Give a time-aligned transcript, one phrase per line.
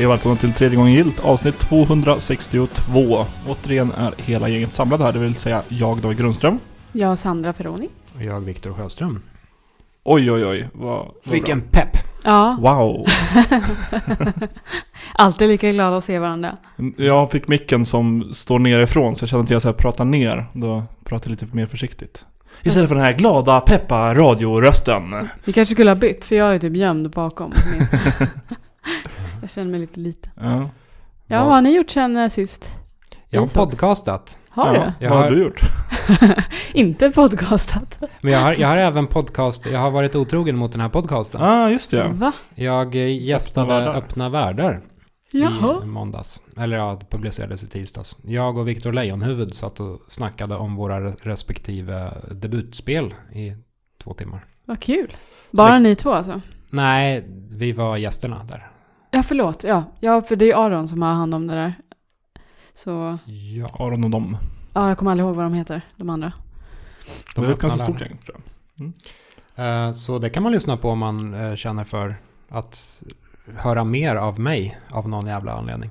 [0.00, 3.26] Hej och välkomna till tredje gången gilt avsnitt 262.
[3.48, 6.58] Återigen är hela gänget samlade här, det vill säga jag David Grundström.
[6.92, 7.88] Jag Sandra Ferroni.
[8.16, 9.22] Och jag Viktor Sjöström.
[10.04, 11.96] Oj oj oj, vad, vad Vilken pepp!
[12.24, 12.74] Ja, bra.
[12.74, 13.06] Wow!
[15.14, 16.56] alltid lika glada att se varandra.
[16.96, 20.44] Jag fick micken som står nerifrån så jag kände att jag så här pratar ner.
[20.52, 22.26] Då pratar jag lite mer försiktigt.
[22.62, 25.28] Istället för den här glada, peppa radiorösten.
[25.44, 27.52] Vi kanske skulle ha bytt, för jag är typ gömd bakom.
[29.40, 30.32] Jag känner mig lite liten.
[30.40, 30.70] Ja.
[31.26, 32.72] Ja, vad har ni gjort sen eh, sist?
[33.28, 33.74] Jag har sågs.
[33.74, 34.38] podcastat.
[34.50, 34.92] Har du?
[35.04, 35.60] Jag Vad har du gjort?
[36.74, 37.98] Inte podcastat.
[38.20, 41.40] Men jag har, jag har även podcast, jag har varit otrogen mot den här podcasten.
[41.42, 42.08] ah, just det.
[42.08, 42.32] Va?
[42.54, 44.64] Jag eh, gästade Öppna Öppna världar.
[44.64, 44.82] världar,
[45.32, 45.82] Jaha.
[45.82, 46.40] i måndags.
[46.56, 48.16] Eller ja, det publicerades i tisdags.
[48.24, 53.52] Jag och Viktor Lejonhuvud satt och snackade om våra res- respektive debutspel i
[54.04, 54.44] två timmar.
[54.64, 55.16] Vad kul.
[55.50, 56.40] Bara ni två alltså?
[56.70, 58.69] Nej, vi var gästerna där.
[59.10, 59.64] Ja, förlåt.
[59.64, 61.74] Ja, ja, för det är Aron som har hand om det där.
[62.74, 63.18] Så,
[63.56, 63.68] Ja.
[63.84, 64.36] Aron och dem.
[64.74, 66.32] ja, jag kommer aldrig ihåg vad de heter, de andra.
[67.34, 68.40] Det är ett ganska stort gäng tror
[68.76, 69.86] jag.
[69.88, 72.16] Eh, Så det kan man lyssna på om man eh, känner för
[72.48, 73.02] att
[73.56, 75.90] höra mer av mig av någon jävla anledning.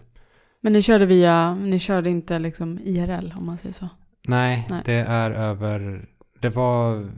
[0.62, 3.88] Men ni körde via, ni körde inte liksom IRL om man säger så?
[4.28, 4.81] Nej, Nej.
[4.86, 6.06] det är över...
[6.42, 7.09] Det var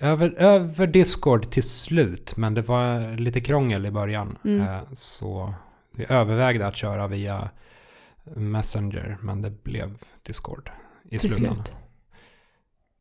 [0.00, 4.38] över, över Discord till slut, men det var lite krångel i början.
[4.44, 4.60] Mm.
[4.60, 5.54] Eh, Så
[5.96, 7.48] vi övervägde att köra via
[8.36, 10.70] Messenger, men det blev Discord
[11.04, 11.54] i Till slutändan.
[11.54, 11.72] slut.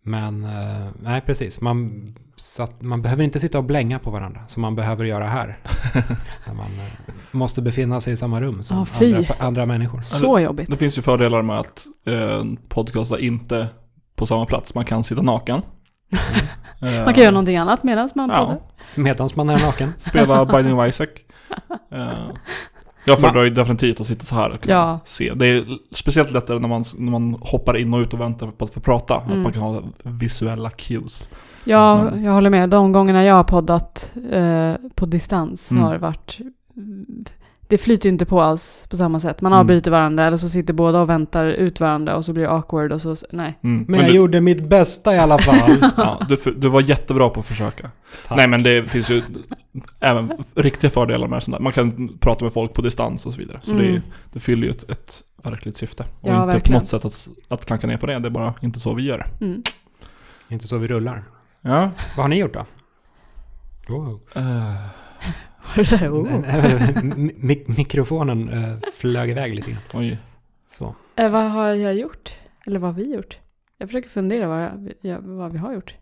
[0.03, 1.61] Men eh, nej, precis.
[1.61, 5.57] Man, satt, man behöver inte sitta och blänga på varandra som man behöver göra här.
[6.47, 6.85] När man eh,
[7.31, 9.15] måste befinna sig i samma rum som fy.
[9.15, 10.01] andra, andra människor.
[10.01, 10.69] Så jobbigt.
[10.69, 13.67] Det finns ju fördelar med att eh, podcasta inte
[14.15, 14.75] på samma plats.
[14.75, 15.61] Man kan sitta naken.
[16.11, 16.19] Eh,
[17.05, 18.37] Man kan göra någonting annat medan man Ja.
[18.45, 18.57] poddar.
[18.95, 19.93] Medan man är naken.
[19.97, 21.07] Spela Binding of Isaac.
[21.91, 22.27] Eh,
[23.05, 24.99] jag föredrar ju definitivt att sitta så här och kunna Ja.
[25.05, 25.33] se.
[25.33, 28.65] Det är speciellt lättare när man, när man hoppar in och ut och väntar på
[28.65, 29.15] att få prata.
[29.15, 29.41] Att Mm.
[29.41, 31.29] man kan ha visuella cues.
[31.63, 32.23] Ja, Mm.
[32.23, 32.69] jag håller med.
[32.69, 35.83] De gångerna jag har poddat eh, på distans Mm.
[35.83, 36.39] har varit...
[37.69, 39.41] Det flyter inte på alls på samma sätt.
[39.41, 39.59] Man Mm.
[39.59, 42.91] avbryter varandra eller så sitter båda och väntar ut varandra och så blir det awkward
[42.91, 43.15] och så...
[43.31, 43.57] Nej.
[43.63, 43.85] Mm.
[43.87, 45.77] Men jag du, gjorde mitt bästa i alla fall.
[45.97, 47.91] ja, du, du var jättebra på att försöka.
[48.27, 48.37] Tack.
[48.37, 49.21] Nej men det finns ju
[49.99, 51.63] även riktiga fördelar med sånt där.
[51.63, 53.59] Man kan prata med folk på distans och så vidare.
[53.63, 54.01] Så det, Mm.
[54.33, 56.03] det fyller ju ett, ett verkligt syfte.
[56.21, 56.79] Och Ja, inte verkligen.
[56.79, 58.19] på något sätt att, att klanka ner på det.
[58.19, 59.45] Det är bara inte så vi gör det.
[59.45, 59.63] Mm.
[60.49, 61.23] Inte så vi rullar.
[61.61, 61.91] Ja.
[62.17, 62.65] Vad har ni gjort då?
[63.87, 64.19] Wow.
[64.33, 64.75] Det där,
[66.09, 66.27] oh.
[67.37, 69.81] Mik- mikrofonen eh, flög iväg lite grann.
[69.93, 70.17] oj.
[70.69, 70.95] Så.
[71.15, 72.29] Eh, vad har jag gjort?
[72.65, 73.39] Eller vad har vi gjort?
[73.77, 74.71] Jag försöker fundera vad, jag,
[75.01, 75.93] jag, vad vi har gjort.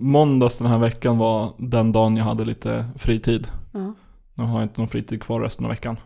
[0.00, 3.48] Måndags den här veckan var den dagen jag hade lite fritid.
[3.72, 3.92] Ja.
[4.34, 5.96] Nu har jag inte någon fritid kvar resten av veckan.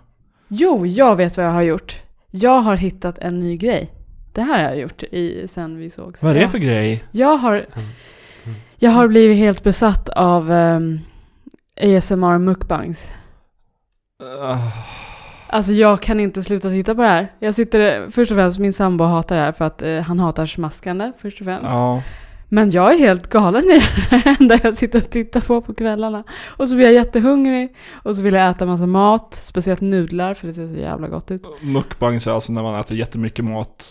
[0.49, 2.01] Jo, jag vet vad jag har gjort.
[2.31, 3.91] Jag har hittat en ny grej.
[4.35, 6.23] Det här har jag gjort i, sen vi sågs.
[6.23, 7.05] Vad är det för grej?
[7.11, 8.59] Jag har, Mm.
[8.79, 10.99] jag har blivit helt besatt av ehm,
[11.83, 13.11] ASMR mukbangs.
[14.23, 14.59] Uh,
[15.53, 17.33] Alltså jag kan inte sluta titta på det här.
[17.39, 20.47] Jag sitter, först och främst min sambo hatar det här för att eh, han hatar
[20.47, 21.69] smaskande först och främst.
[21.71, 22.03] ja.
[22.53, 23.79] Men jag är helt galen i
[24.11, 26.25] det här enda jag sitter och tittar på på kvällarna.
[26.47, 30.47] Och så blir jag jättehungrig och så vill jag äta massa mat, speciellt nudlar för
[30.47, 31.43] det ser så jävla gott ut.
[31.61, 33.91] Mukbangs är alltså när man äter jättemycket mat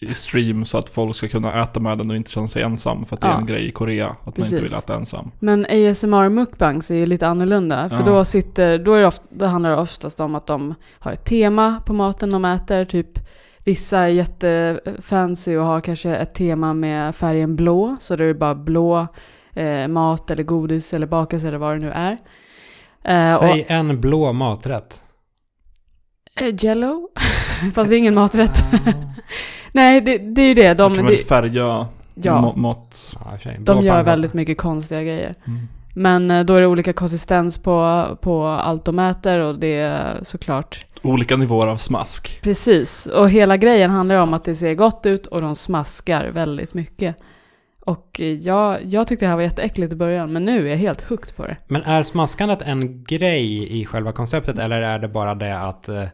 [0.00, 3.04] i stream så att folk ska kunna äta med den och inte känna sig ensam.
[3.04, 4.52] För att det är en grej i Korea, att man Precis.
[4.52, 5.30] inte vill äta ensam.
[5.40, 7.88] Men ASMR mukbangs är ju lite annorlunda.
[7.90, 8.02] För Ja.
[8.04, 11.24] då sitter, då, är det ofta, då handlar det oftast om att de har ett
[11.24, 12.84] tema på maten de äter.
[12.84, 13.08] Typ
[13.64, 17.96] vissa är jättefancy och har kanske ett tema med färgen blå.
[18.00, 19.06] Så då är det bara blå
[19.54, 22.18] eh, mat eller godis eller bakelse eller vad det nu är.
[23.04, 25.02] Eh, Säg en blå maträtt.
[26.36, 27.08] och, eh, jello?
[27.74, 28.64] Fast det är ingen maträtt.
[29.72, 30.74] Nej, det, det är ju det.
[30.74, 33.16] De kan väl det, färga ja, mat...
[33.44, 35.34] ja, de gör väldigt mycket konstiga grejer.
[35.46, 35.68] Mm.
[35.94, 40.18] Men eh, då är det olika konsistens på, på allt de äter och det är
[40.22, 42.40] såklart Olika nivåer av smask.
[42.42, 46.74] Precis, och hela grejen handlar om att det ser gott ut och de smaskar väldigt
[46.74, 47.16] mycket.
[47.80, 50.76] Och eh, jag, jag tyckte det här var jätteäckligt i början, men nu är jag
[50.76, 51.56] helt hooked på det.
[51.68, 56.04] Men är smaskandet en grej i själva konceptet eller är det bara det att, eh,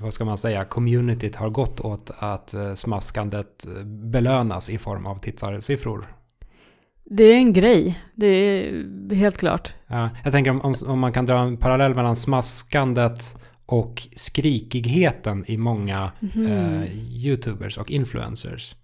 [0.00, 5.06] vad ska man säga, communityt har gått åt att eh, smaskandet eh, belönas i form
[5.06, 6.14] av tittarsiffror?
[7.04, 9.74] Det är en grej, det är helt klart.
[9.86, 13.36] Ja, jag tänker om, om, man kan dra en parallell mellan smaskandet
[13.66, 16.46] och skrikigheten i många Mhm.
[16.46, 16.96] eh,
[17.26, 18.74] YouTubers och influencers.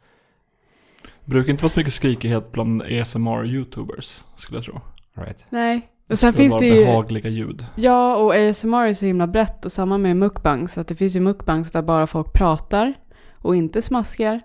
[1.24, 4.80] Brukar inte vara så mycket skrikighet bland ASMR-youtubers, skulle jag tro.
[5.14, 5.46] Right.
[5.50, 6.84] Nej, Och sen Det finns det ju...
[6.84, 7.64] behagliga ljud.
[7.76, 10.72] Ja, och ASMR är så himla brett och samma med mukbangs.
[10.72, 12.94] Så att det finns ju mukbangs där bara folk pratar
[13.34, 14.40] och inte smaskar.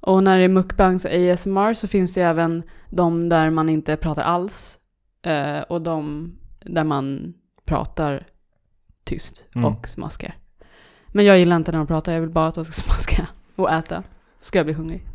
[0.00, 3.68] Och när det är mukbangs och ASMR så finns det ju även de där man
[3.68, 4.78] inte pratar alls.
[5.26, 6.32] Eh, och de
[6.64, 7.34] där man
[7.64, 8.26] pratar
[9.04, 9.64] tyst Mm.
[9.72, 10.34] och smaskar.
[11.08, 13.26] Men jag gillar inte när de pratar, jag vill bara att de ska smaska
[13.56, 14.02] och äta.
[14.40, 15.06] Ska jag bli hungrig.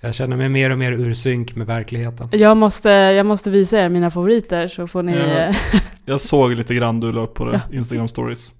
[0.00, 2.28] Jag känner mig mer och mer ur synk med verkligheten.
[2.32, 5.12] Jag måste, jag måste visa er mina favoriter så får ni...
[5.12, 5.24] Ja.
[5.24, 5.56] eh,
[6.04, 8.52] Jag såg lite grann du la upp på det, Instagram stories.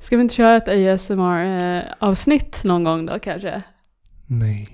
[0.00, 3.62] Ska vi inte köra ett ASMR-avsnitt någon gång då kanske?
[4.26, 4.68] Nej.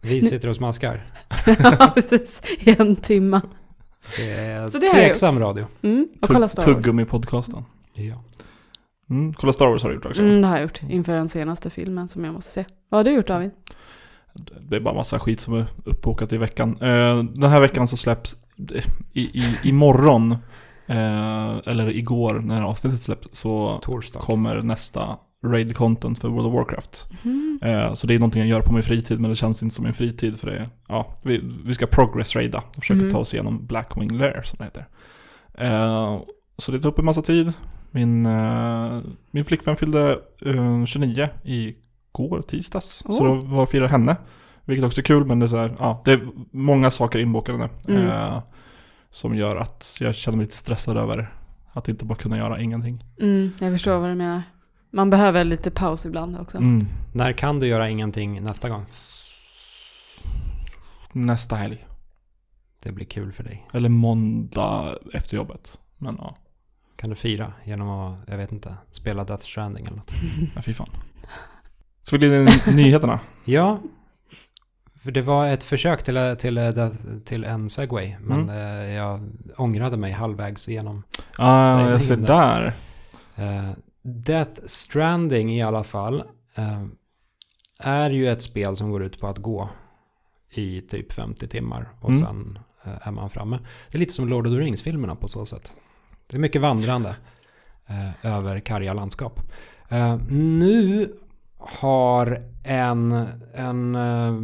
[0.00, 1.06] Vi sitter och smaskar.
[1.58, 2.42] Ja, precis.
[2.58, 3.42] I en timma.
[4.16, 5.66] Det är Så det har jag tveksam radio.
[5.82, 6.76] Mm, och kolla Star Wars.
[6.86, 7.64] Tuggummi-podcasten.
[7.94, 8.24] Ja.
[9.10, 10.22] Mm, kolla Star Wars har du gjort också.
[10.22, 12.64] Mm, det har jag gjort inför den senaste filmen som jag måste se.
[12.88, 13.50] Vad har du gjort David?
[14.68, 16.70] Det är bara massa skit som är uppbokat i veckan.
[16.80, 18.36] Eh, den här veckan så släpps
[19.12, 20.32] i, i, imorgon,
[20.86, 24.20] eh, eller igår när avsnittet släpps, så Torsdag.
[24.20, 27.06] kommer nästa raid content för World of Warcraft.
[27.24, 27.58] Mm.
[27.62, 29.84] Eh, så det är någonting jag gör på min fritid, men det känns inte som
[29.84, 33.10] min fritid för det är, ja, vi, vi ska progress raida och försöka Mhm.
[33.10, 34.86] ta oss igenom Blackwing Lair som det heter.
[35.58, 36.20] Eh,
[36.58, 37.52] så det tar upp en massa tid.
[37.90, 39.00] Min, eh,
[39.30, 41.28] min flickvän fyllde eh, 29
[42.24, 43.02] igår, tisdags.
[43.06, 43.24] Så Oh.
[43.40, 44.16] då var jag firade henne.
[44.64, 47.58] Vilket också är kul, men det är så här, ja, det är många saker inbokade
[47.58, 47.68] nu.
[47.96, 48.08] Mm.
[48.10, 48.42] Eh,
[49.10, 51.32] som gör att jag känner mig lite stressad över
[51.72, 53.04] att inte bara kunna göra ingenting.
[53.20, 54.42] Mm, jag förstår vad du menar.
[54.90, 56.58] Man behöver lite paus ibland också.
[56.58, 56.86] Mm.
[57.12, 58.84] När kan du göra ingenting nästa gång?
[61.12, 61.86] Nästa helg.
[62.82, 63.68] Det blir kul för dig.
[63.72, 65.78] Eller måndag efter jobbet.
[65.98, 66.36] Men ja,
[66.96, 70.10] Kan du fira genom att, jag vet inte, spela Death Stranding eller något?
[70.56, 70.88] ja fy fan.
[72.08, 73.20] Så vi in nyheterna.
[73.44, 73.78] Ja,
[75.02, 76.60] för det var ett försök till, till,
[77.24, 78.56] till en segway, men Mm.
[78.82, 79.20] eh, jag
[79.56, 81.02] ångrade mig halvvägs igenom.
[81.38, 82.72] Ah, jag ser där.
[83.36, 83.70] Eh,
[84.02, 86.22] Death Stranding i alla fall
[86.54, 86.84] eh,
[87.78, 89.68] är ju ett spel som går ut på att gå
[90.50, 92.20] i typ 50 timmar och Mm.
[92.22, 92.58] sen
[93.02, 93.58] är man framme.
[93.90, 95.76] Det är lite som Lord of the Rings-filmerna på så sätt.
[96.26, 97.16] Det är mycket vandrande
[98.22, 99.40] över karga landskap.
[99.88, 101.12] Eh, nu
[101.58, 104.34] har en, en eh,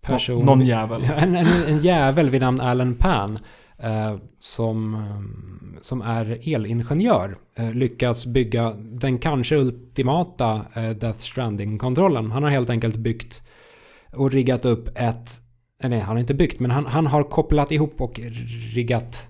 [0.00, 0.44] person...
[0.44, 1.04] Någon jävel.
[1.16, 3.38] En, en, en jävel vid namn Alan Pan
[3.78, 12.30] eh, som, eh, som är elingenjör eh, lyckats bygga den kanske ultimata eh, Death Stranding-kontrollen.
[12.30, 13.42] Han har helt enkelt byggt
[14.12, 15.30] och riggat upp ett,
[15.82, 18.20] nej han har inte byggt men han, han har kopplat ihop och
[18.74, 19.28] riggat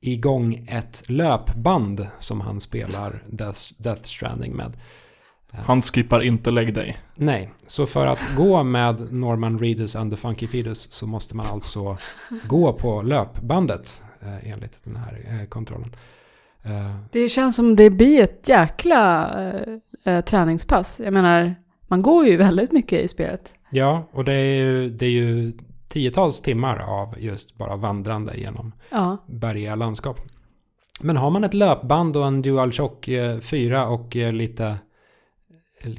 [0.00, 4.72] igång ett löpband som han spelar Death, Death Stranding med.
[5.56, 6.96] Han skippar inte lägg dig.
[7.14, 11.46] Nej, så för att gå med Norman Reedus and the Funky Fetus så måste man
[11.46, 11.96] alltså
[12.48, 15.96] gå på löpbandet eh, enligt den här eh, kontrollen.
[16.62, 19.30] Eh, Det känns som det blir ett jäkla
[20.26, 21.00] träningspass.
[21.04, 21.54] Jag menar,
[21.88, 23.54] man går ju väldigt mycket i spelet.
[23.70, 25.52] ja, och det är, ju, det är ju
[25.88, 29.16] tiotals timmar av just bara vandrande genom Ja.
[29.26, 30.20] bergiga landskap.
[31.00, 34.76] Men har man ett löpband och en DualShock eh, 4 och lite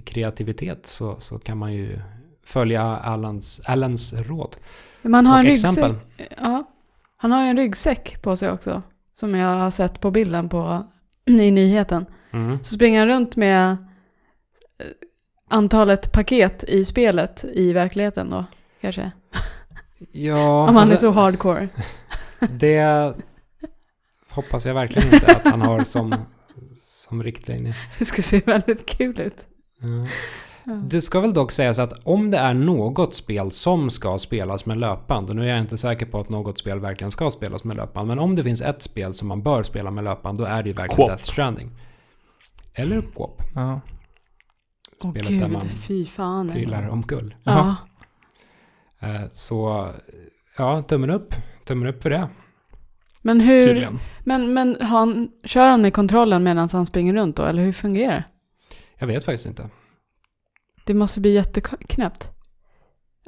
[0.06, 2.00] kreativitet så, så kan man ju
[2.44, 4.56] följa Allans, Allans råd.
[5.02, 5.92] Man har och en exempel.
[5.92, 6.38] ryggsäck.
[6.42, 6.64] Ja.
[7.18, 8.82] Han har ju en ryggsäck på sig också.
[9.14, 10.84] Som jag har sett på bilden på,
[11.26, 12.06] i nyheten.
[12.32, 12.64] Mm.
[12.64, 13.78] Så springer han runt med eh,
[15.50, 18.46] antalet paket i spelet i verkligheten då,
[18.82, 19.12] kanske.
[20.12, 21.68] Ja, Om han är alltså- så hardcore.
[22.50, 23.14] Det
[24.30, 26.16] hoppas jag verkligen inte att han har som,
[26.76, 27.76] som riktlinje.
[28.00, 29.46] Det ska se väldigt kul ut.
[30.84, 34.78] Det ska väl dock sägas att om det är något spel som ska spelas med
[34.78, 37.76] löpband, och nu är jag inte säker på att något spel verkligen ska spelas med
[37.78, 40.64] löpband, men om det finns ett spel som man bör spela med löpband, då är
[40.64, 41.08] det ju verkligen Coop.
[41.08, 41.72] Death Stranding.
[42.76, 43.82] Eller Coop, Ja.
[45.00, 46.50] Spelet där gud, man fy fan.
[46.50, 47.36] trillar omkull.
[47.44, 47.76] Ja.
[49.00, 49.90] Eh, Så,
[50.58, 51.36] ja, tummen upp.
[51.66, 52.28] Tummen upp för det.
[53.22, 54.00] Men hur, Tydligen.
[54.24, 58.14] men, men han, kör han med kontrollen medan han springer runt då, eller hur fungerar
[58.14, 58.24] det?
[58.98, 59.70] Jag vet faktiskt inte.
[60.86, 62.35] Det måste bli jätteknäppt.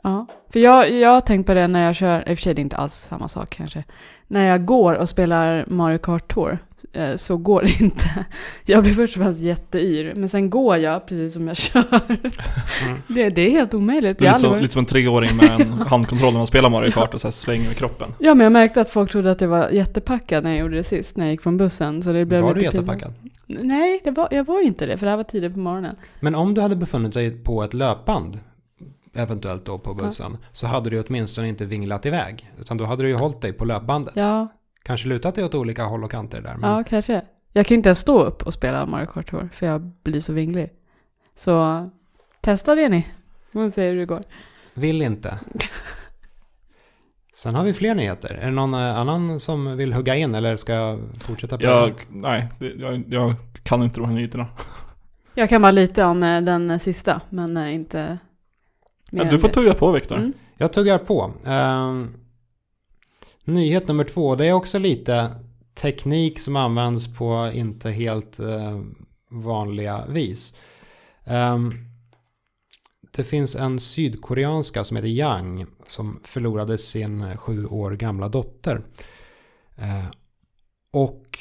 [0.03, 2.53] Ja, för jag, jag har tänkt på det när jag kör, i och för sig
[2.53, 3.83] det är inte alls samma sak kanske.
[4.27, 6.57] När jag går och spelar Mario Kart Tour
[6.93, 8.25] eh, så går det inte.
[8.65, 11.83] Jag blir först och främst jätteyr, men sen går jag precis som jag kör.
[12.09, 13.01] Mm.
[13.07, 14.19] Det, det är helt omöjligt.
[14.19, 16.91] Det är lite, som, lite som en treåring med en handkontroll när man spelar Mario
[16.91, 18.13] Kart och så här svänger med kroppen.
[18.19, 20.83] Ja, men jag märkte att folk trodde att jag var jättepackad när jag gjorde det
[20.83, 22.03] sist, när jag gick från bussen.
[22.03, 23.13] Så det blev Var du jättepackad?
[23.47, 25.95] Nej, det var, jag var inte det, för det här var tidigt på morgonen.
[26.19, 28.39] Men om du hade befunnit dig på ett löpband,
[29.17, 32.51] eventuellt då på bussen, så hade du åtminstone inte vinglat iväg.
[32.59, 34.13] Utan då hade du ju hållit dig på löpbandet.
[34.15, 34.47] Ja,
[34.83, 36.55] kanske lutat dig åt olika håll och kanter där.
[36.57, 37.21] Men Ja, kanske.
[37.53, 40.33] Jag kan inte ens stå upp och spela Mario Kart Tour för jag blir så
[40.33, 40.69] vinglig.
[41.36, 41.89] Så
[42.41, 43.07] testa det ni.
[43.51, 44.24] Vi får se hur det går.
[44.74, 45.39] vill inte.
[47.33, 48.33] Sen har vi fler nyheter.
[48.33, 51.57] Är det någon eh, annan som vill hugga in eller ska jag fortsätta?
[51.57, 51.69] prata?
[51.69, 53.33] Jag, nej, jag, jag
[53.63, 54.45] kan inte de här nyheterna.
[55.33, 58.17] Jag kan bara lite om eh, den sista, men eh, inte
[59.11, 60.15] Ja, du får tugga på Viktor.
[60.15, 60.33] Mm.
[60.57, 61.33] Jag tuggar på.
[61.45, 62.13] Ehm,
[63.43, 64.35] nyhet nummer två.
[64.35, 65.31] Det är också lite
[65.73, 68.81] teknik som används på inte helt eh,
[69.29, 70.53] vanliga vis.
[71.25, 71.73] Ehm,
[73.11, 78.81] det finns en sydkoreanska som heter Yang som förlorade sin eh, sju år gamla dotter.
[79.77, 80.05] Eh,
[80.91, 81.39] och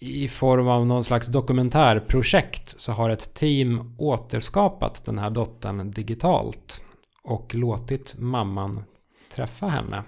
[0.00, 6.84] i form av någon slags dokumentärprojekt så har ett team återskapat den här dottern digitalt
[7.22, 8.84] och låtit mamman
[9.34, 10.02] träffa henne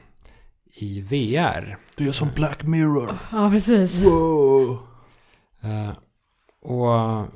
[0.75, 1.78] i VR.
[1.97, 3.18] Det är som Black Mirror.
[3.33, 4.02] Ja, precis.
[4.02, 4.78] Wow.
[5.61, 5.90] Eh,
[6.62, 7.26] och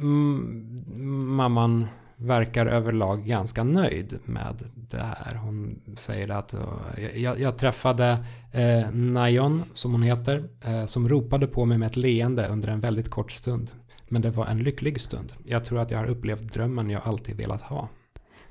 [0.00, 5.34] mm, mamman verkar överlag ganska nöjd med det här.
[5.34, 8.18] Hon säger att eh, jag, jag träffade
[8.52, 12.80] eh, Nayon, som hon heter, eh, som ropade på mig med ett leende under en
[12.80, 13.70] väldigt kort stund.
[14.08, 15.32] Men det var en lycklig stund.
[15.44, 17.88] Jag tror att jag har upplevt drömmen jag alltid velat ha.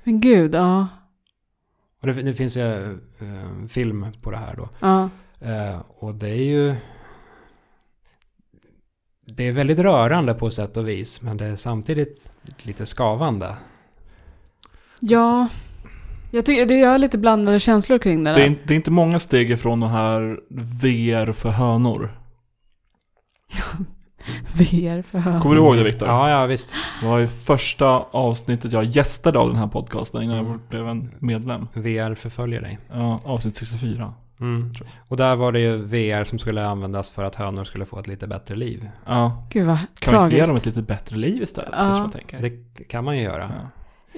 [0.04, 0.88] Men gud, ja.
[2.00, 4.68] Och det, det finns ju eh, film på det här då.
[4.80, 5.08] Ja,
[5.40, 6.74] Eh, och det är ju...
[9.26, 13.56] Det är väldigt rörande på sätt och vis, men det är samtidigt lite skavande.
[15.00, 15.48] ja.
[16.30, 18.58] Jag tycker det är lite blandade känslor kring det Det är, där.
[18.66, 22.18] det är inte många steg ifrån den här VR för hönor.
[24.54, 25.42] VR för hög.
[25.42, 26.08] Kommer du ihåg det Viktor?
[26.08, 26.74] Ja, ja visst.
[27.00, 30.60] Det var ju första avsnittet jag gästade av den här podcasten innan jag Mm.
[30.68, 31.68] blev en medlem.
[31.74, 32.78] VR förföljer dig.
[32.92, 34.14] Ja, avsnitt 64.
[34.40, 34.72] Mm.
[35.08, 38.06] Och där var det ju VR som skulle användas för att hönor skulle få ett
[38.06, 38.88] lite bättre liv.
[39.06, 39.46] Ja.
[39.50, 40.48] Gud vad Kan vi inte ge tragiskt.
[40.48, 41.70] dem ett lite bättre liv istället?
[41.72, 41.78] Ja.
[41.78, 42.40] Kanske man tänker.
[42.42, 43.50] Det kan man ju göra.
[43.62, 43.68] Ja.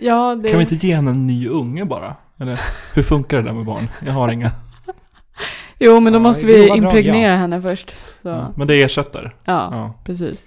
[0.01, 0.49] Ja, det...
[0.49, 2.17] Kan vi inte ge henne en ny unge bara?
[2.41, 2.61] Eller
[2.95, 3.89] hur funkar det där med barn?
[4.07, 4.53] Jag har inga.
[5.81, 7.91] Jo, men då Ja, måste vi grova drag, impregnera henne först.
[8.23, 8.29] Så.
[8.29, 8.37] Ja.
[8.37, 9.35] Ja, Men det ersätter.
[9.45, 9.95] Ja.
[10.05, 10.45] precis.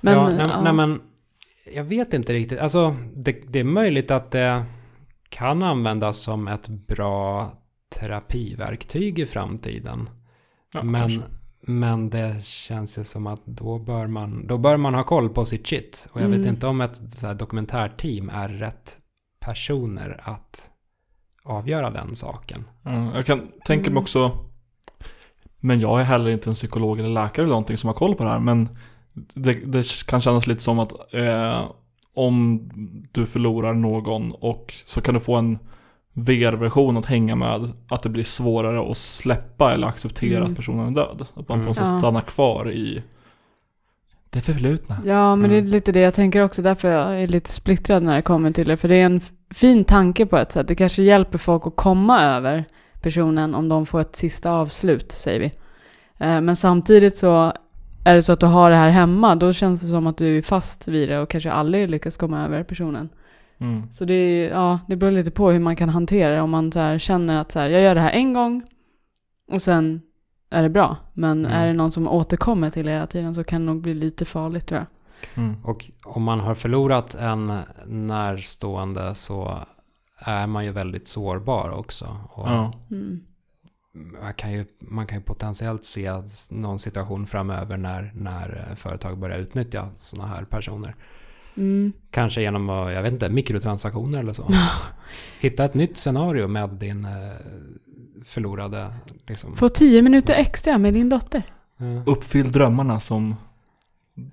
[0.00, 0.60] Men, ja, nej, ja.
[0.62, 1.00] nej, men
[1.74, 2.58] jag vet inte riktigt.
[2.58, 4.64] Alltså, det, det är möjligt att det
[5.28, 7.50] kan användas som ett bra
[8.00, 10.08] terapiverktyg i framtiden.
[10.74, 11.20] Ja, men, kanske.
[11.60, 15.44] men det känns ju som att då bör man, då bör man ha koll på
[15.44, 16.08] sitt shit.
[16.12, 16.48] Och jag vet Mm.
[16.48, 18.98] inte om ett så här dokumentärteam är rätt
[19.40, 20.70] personer att
[21.44, 22.64] avgöra den saken.
[22.82, 24.02] Ja, jag kan tänka mig Mm.
[24.02, 24.38] också
[25.60, 28.24] Men jag är heller inte en psykolog eller läkare eller någonting som har koll på
[28.24, 28.68] det här men
[29.34, 31.70] Det, det kan kännas lite som att eh,
[32.14, 32.68] Om
[33.12, 35.58] du förlorar någon och så kan du få en
[36.14, 40.50] VR-version att hänga med Att det blir svårare att släppa eller acceptera Mm.
[40.50, 41.62] att personen är död Att man Mm.
[41.62, 41.98] på något sätt Ja.
[41.98, 43.02] stannar kvar i
[44.30, 45.66] Det förflutna Ja, men det Mm.
[45.68, 46.62] är lite det jag tänker också.
[46.62, 48.76] Därför jag är lite splittrad när det kommer till det.
[48.76, 49.20] För det är en
[49.54, 50.68] fin tanke på ett sätt.
[50.68, 52.64] Det kanske hjälper folk att komma över
[53.02, 55.46] personen om de får ett sista avslut, säger vi.
[56.26, 57.52] Eh, Men samtidigt så
[58.04, 60.38] är det så att du har det här hemma, då känns det som att du
[60.38, 63.08] är fast vid det och kanske aldrig lyckas komma över personen.
[63.58, 63.92] Mm.
[63.92, 66.40] Så det, är, ja, det beror lite på hur man kan hantera det.
[66.40, 68.62] Om man så här känner att så här, jag gör det här en gång
[69.52, 70.02] och sen
[70.50, 70.96] är det bra.
[71.14, 71.52] Men Mm.
[71.58, 74.24] är det någon som återkommer till det hela tiden så kan det nog bli lite
[74.24, 74.86] farligt tror jag.
[75.44, 75.64] Mm.
[75.64, 79.58] Och om man har förlorat en närstående så
[80.18, 82.16] är man ju väldigt sårbar också.
[82.30, 82.72] Och Ja.
[82.90, 83.20] Mm.
[84.22, 86.10] man, kan ju, man kan ju potentiellt se
[86.50, 90.94] någon situation framöver när, när företag börjar utnyttja sådana här personer.
[91.56, 91.92] Mm.
[92.10, 94.48] Kanske genom, att, jag vet inte, mikrotransaktioner eller så.
[95.40, 97.10] Hitta ett nytt scenario med din eh,
[98.24, 98.92] förlorade...
[99.26, 99.56] Liksom.
[99.56, 101.42] Få tio minuter extra med din dotter.
[101.76, 102.12] Ja.
[102.12, 103.36] Uppfyll drömmarna som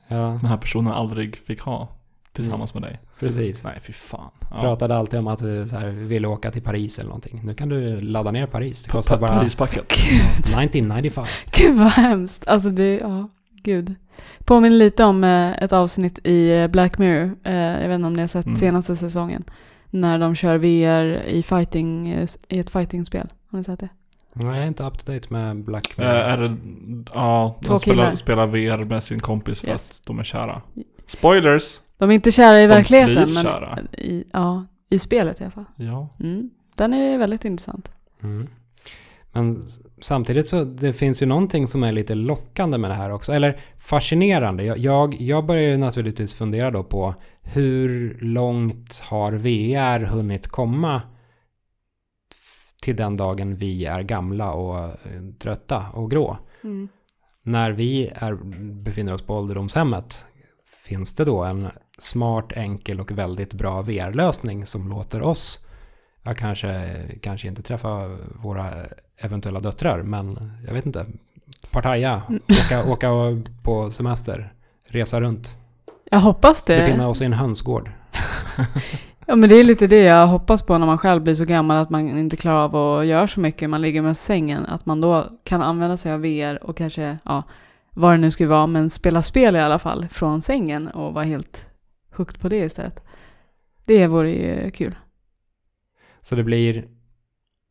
[0.08, 1.88] Ja, den här personen aldrig fick ha
[2.34, 3.64] Tillsammans med dig precis.
[3.64, 4.62] Nej fy fan ja.
[4.62, 7.42] Pratade alltid om att vi så här, ville åka till Paris eller någonting.
[7.44, 8.84] Nu kan du ladda ner Paris.
[8.84, 11.26] Det kostar pa- bara Parispacket Gud, 1995.
[11.58, 12.48] gud vad hemskt.
[12.48, 13.30] Alltså det, ja,
[13.64, 13.96] gud.
[14.46, 17.36] Påminner lite om eh, ett avsnitt i eh, Black Mirror.
[17.44, 18.58] Eh, jag vet inte om ni har sett Mm.
[18.58, 19.44] senaste säsongen.
[19.90, 22.08] När de kör VR i, fighting,
[22.50, 23.28] i ett fightingspel.
[23.52, 23.90] Har ni sett det?
[24.34, 26.12] Nej, jag är inte up to date med Black Mirror.
[26.12, 26.58] är det,
[27.14, 29.90] ja, Två de spelar, spelar VR med sin kompis för Yes.
[29.90, 30.62] att de är kära.
[31.06, 31.82] Spoilers!
[31.98, 33.14] De är inte kära i De verkligheten.
[33.24, 33.80] blir men kära.
[33.98, 35.66] I, ja, i spelet i alla fall.
[35.76, 36.08] Ja.
[36.20, 36.50] Mm.
[36.76, 37.92] Den är väldigt intressant.
[38.24, 38.48] Mm.
[39.32, 39.64] Men
[40.02, 43.34] samtidigt så det finns ju någonting som är lite lockande med det här också.
[43.34, 44.64] Eller fascinerande.
[44.64, 51.02] Jag, jag, jag börjar ju naturligtvis fundera då på hur långt har VR hunnit komma
[52.82, 54.94] till den dagen vi är gamla och eh,
[55.40, 56.38] trötta och grå.
[56.64, 56.90] Mm.
[57.44, 58.34] När vi är,
[58.84, 60.26] befinner oss på ålderdomshemmet,
[60.86, 65.66] finns det då en smart, enkel och väldigt bra VR-lösning som låter oss,
[66.24, 68.70] jag kanske, kanske inte träffa våra
[69.18, 71.06] eventuella döttrar, men jag vet inte,
[71.72, 72.42] partaja, Mm.
[72.66, 73.10] åka, åka
[73.64, 74.52] på semester,
[74.88, 75.58] resa runt,
[76.12, 76.78] Jag hoppas det.
[76.78, 77.92] befinna oss i en hönsgård.
[79.26, 81.78] Ja men det är lite det jag hoppas på när man själv blir så gammal
[81.78, 83.70] att man inte klarar av att göra så mycket.
[83.70, 84.66] Man ligger med sängen.
[84.66, 87.44] Att man då kan använda sig av VR och kanske, ja,
[87.90, 91.24] vad det nu skulle vara, men spela spel i alla fall från sängen och vara
[91.26, 91.66] helt
[92.16, 93.04] hooked på det istället.
[93.86, 94.96] Det vore ju kul.
[96.22, 96.86] Så det blir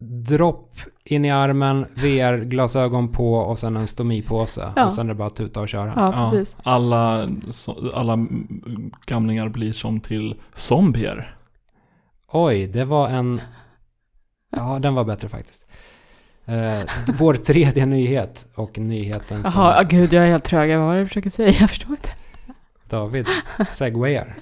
[0.00, 4.72] dropp in i armen, VR-glasögon på och sen en stomipåse.
[4.76, 4.86] Ja.
[4.86, 5.92] Och sen är det bara att tuta och köra.
[5.96, 6.56] Ja, precis.
[6.62, 7.28] alla,
[7.94, 8.26] alla
[9.06, 11.36] gamlingar blir som till zombier.
[12.28, 13.40] Oj, det var en...
[14.56, 15.66] Ja, den var bättre faktiskt.
[16.44, 16.80] Eh,
[17.18, 20.78] vår tredje nyhet och nyheten som Jaha, ja, gud jag är helt trög.
[20.78, 21.54] Vad var det du försöker säga?
[21.60, 22.10] Jag förstår inte.
[22.88, 23.26] David
[23.70, 24.36] segwayar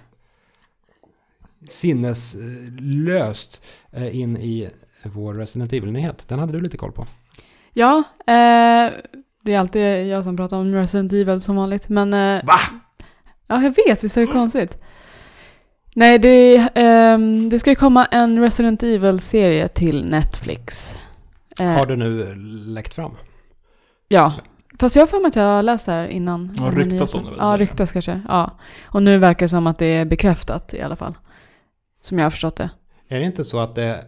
[1.69, 4.71] sinneslöst eh, in i
[5.03, 6.29] vår Resident Evil-nyhet.
[6.29, 7.07] Den hade du lite koll på.
[7.73, 8.93] Ja, eh,
[9.43, 12.15] det är alltid jag som pratar om Resident Evil som vanligt, men...
[12.15, 12.59] Eh, Va?
[13.47, 14.79] Ja, jag vet, visst är det konstigt?
[15.95, 20.97] Nej, det, ehm, det ska ju komma en Resident Evil-serie till Netflix.
[21.61, 22.35] Eh, Har du nu
[22.67, 23.13] läckt fram?
[24.09, 24.33] Ja.
[24.81, 26.55] Fast jag har för mig att jag har läst det här innan.
[26.57, 28.21] Ja, ryktas om det väl, Ja, ryktas kanske.
[28.29, 28.59] Ja.
[28.85, 31.15] Och nu verkar det som att det är bekräftat i alla fall.
[32.01, 32.71] Som jag har förstått det.
[33.09, 34.05] Är det inte så att det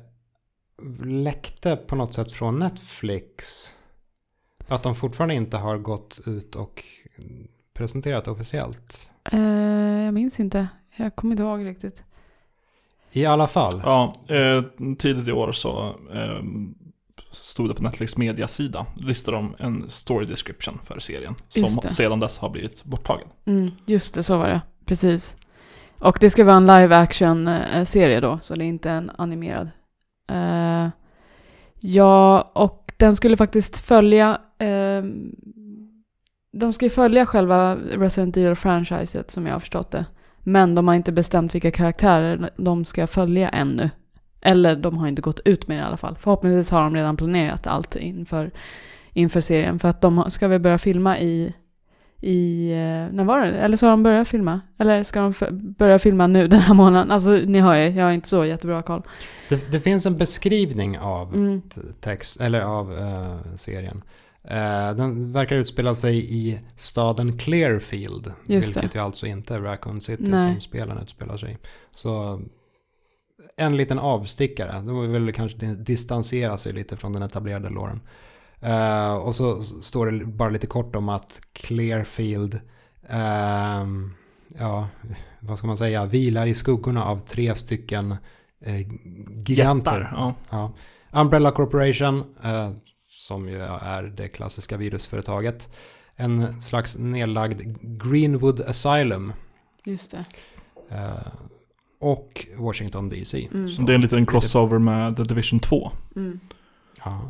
[1.04, 3.66] läckte på något sätt från Netflix?
[4.68, 6.84] Att de fortfarande inte har gått ut och
[7.72, 9.12] presenterat officiellt?
[9.32, 9.40] Eh,
[10.04, 10.68] jag minns inte.
[10.96, 12.02] Jag kommer inte ihåg riktigt.
[13.12, 13.82] I alla fall.
[13.84, 14.62] Ja, eh,
[14.98, 16.42] tidigt i år så eh,
[17.30, 18.86] stod det på Netflix mediasida.
[18.96, 21.34] Listade de en story description för serien.
[21.48, 23.28] Som sedan dess har blivit borttagen.
[23.44, 24.60] Mm, just det, så var det.
[24.84, 25.36] Precis.
[26.00, 29.70] Och det ska vara en live action-serie eh, då, så det är inte en animerad.
[30.32, 30.88] Uh,
[31.80, 34.38] ja, och den skulle faktiskt följa...
[34.62, 35.04] Uh,
[36.52, 40.06] de ska ju följa själva Resident Evil-franchiset som jag har förstått det.
[40.40, 43.90] Men de har inte bestämt vilka karaktärer de ska följa ännu.
[44.40, 46.16] Eller de har inte gått ut med det i alla fall.
[46.18, 48.50] Förhoppningsvis har de redan planerat allt inför,
[49.12, 49.78] inför serien.
[49.78, 51.54] För att de ska väl börja filma i
[52.20, 52.76] i, eh,
[53.14, 53.46] när var det?
[53.58, 54.60] Eller så har de börjat filma?
[54.78, 55.34] Eller ska de
[55.78, 57.10] börja filma nu den här månaden?
[57.10, 59.02] Alltså ni hör ju, jag har inte så jättebra koll.
[59.48, 61.62] Det, det finns en beskrivning av Mm.
[62.00, 64.02] text, eller av eh, serien.
[64.44, 68.32] Eh, den verkar utspela sig i staden Clearfield.
[68.46, 70.52] Just vilket ju alltså inte är Raccoon City Nej.
[70.52, 71.56] som spelen utspelar sig i.
[71.92, 72.40] Så
[73.56, 74.72] en liten avstickare.
[74.72, 78.00] De vill kanske di- distansera sig lite från den etablerade låren.
[78.60, 82.60] Eh, och så står det bara lite kort om att Clearfield
[83.08, 84.12] ehm,
[84.58, 84.88] ja,
[85.40, 88.16] vad ska man säga, vilar i skuggorna av tre stycken
[88.60, 88.78] eh,
[89.48, 90.00] giganter.
[90.00, 90.34] Jättar, Ja.
[90.50, 90.72] Ja.
[91.20, 92.70] Umbrella Corporation, eh,
[93.08, 95.76] som ju är det klassiska virusföretaget.
[96.16, 99.32] En slags nedlagd Greenwood Asylum.
[99.84, 100.24] Just det.
[102.00, 103.48] Och Washington DC.
[103.52, 103.68] Mm.
[103.68, 105.90] Så- Det är en liten crossover med The Division 2.
[106.16, 106.40] Mm.
[107.04, 107.20] Ja,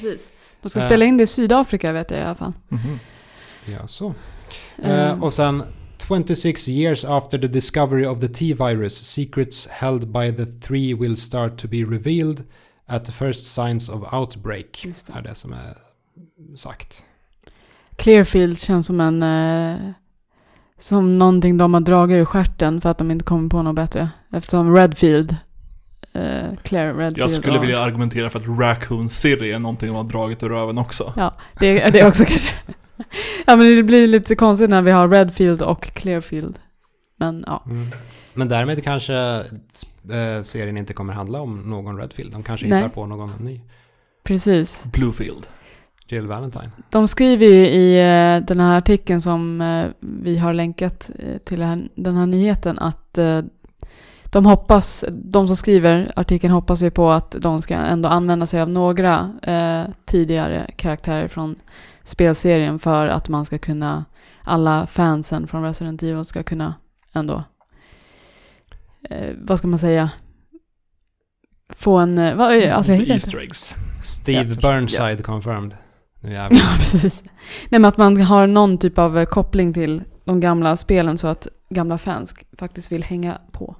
[0.00, 0.32] Precis.
[0.62, 0.86] De ska Eh.
[0.86, 2.52] spela in det i Sydafrika vet jag i alla fall.
[2.68, 2.98] Mhm.
[3.64, 4.14] ja så.
[4.82, 5.62] Eh, Eh, och sen
[6.08, 11.58] 26 years after the discovery of the T-virus, secrets held by the three will start
[11.58, 12.44] to be revealed
[12.86, 14.84] at the first signs of outbreak.
[14.84, 15.12] Just det.
[15.18, 15.76] Är det som är
[16.56, 17.04] sagt.
[17.96, 19.22] Clearfield känns som en...
[19.22, 19.90] Eh,
[20.78, 24.10] som någonting de har dragit ur stjärten för att de inte kommer på något bättre.
[24.32, 25.36] Eftersom Redfield...
[26.16, 29.96] Eh, Claire Redfield Jag skulle och- vilja argumentera för att Raccoon City är någonting de
[29.96, 31.12] har dragit ur röven också.
[31.16, 32.48] Ja, det, det är också kanske...
[33.46, 36.58] ja, men det blir lite konstigt när vi har Redfield och Clearfield.
[37.18, 37.62] Men ja.
[37.66, 37.86] Mm.
[38.34, 42.32] Men därmed kanske eh, serien inte kommer handla om någon Redfield.
[42.32, 42.78] De kanske Nej.
[42.78, 43.60] hittar på någon ny.
[44.24, 44.86] Precis.
[44.92, 45.46] Bluefield.
[46.08, 46.70] Jill Valentine.
[46.90, 51.10] De skriver ju i eh, den här artikeln som eh, vi har länkat
[51.44, 51.60] till
[51.94, 53.18] den här, nyheten att
[54.32, 58.60] de hoppas, de som skriver artikeln hoppas ju på att de ska ändå använda sig
[58.60, 61.56] av några eh, tidigare karaktärer från
[62.02, 64.04] spelserien för att man ska kunna,
[64.44, 66.74] alla fansen från Resident Evil ska kunna
[67.12, 67.44] ändå,
[69.10, 70.10] eh, vad ska man säga,
[71.68, 73.14] få en, eh, vad, alltså jag hittar.
[73.14, 73.74] Easter eggs.
[74.02, 74.72] Steve förstår.
[74.72, 75.74] Burnside confirmed.
[76.20, 76.58] Nu jävlar.
[76.58, 77.24] Ja, precis.
[77.68, 81.26] Nej, men att man har någon typ av eh, koppling till de gamla spelen så
[81.26, 83.76] att gamla fans faktiskt vill hänga på.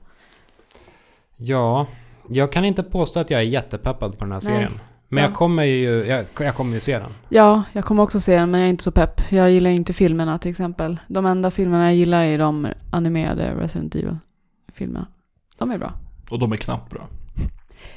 [1.37, 1.87] Ja,
[2.29, 4.55] Jag kan inte påstå att jag är jättepeppad på den här Nej.
[4.55, 4.73] serien.
[5.09, 5.29] Men Ja.
[5.29, 7.11] jag kommer ju jag, jag kommer ju se den.
[7.29, 9.21] Ja, jag kommer också se den men jag är inte så pepp.
[9.33, 10.99] Jag gillar inte filmerna till exempel.
[11.09, 15.07] De enda filmerna jag gillar är de animerade Resident Evil-filmerna.
[15.59, 15.93] De är bra.
[16.31, 17.09] Och de är knappt bra.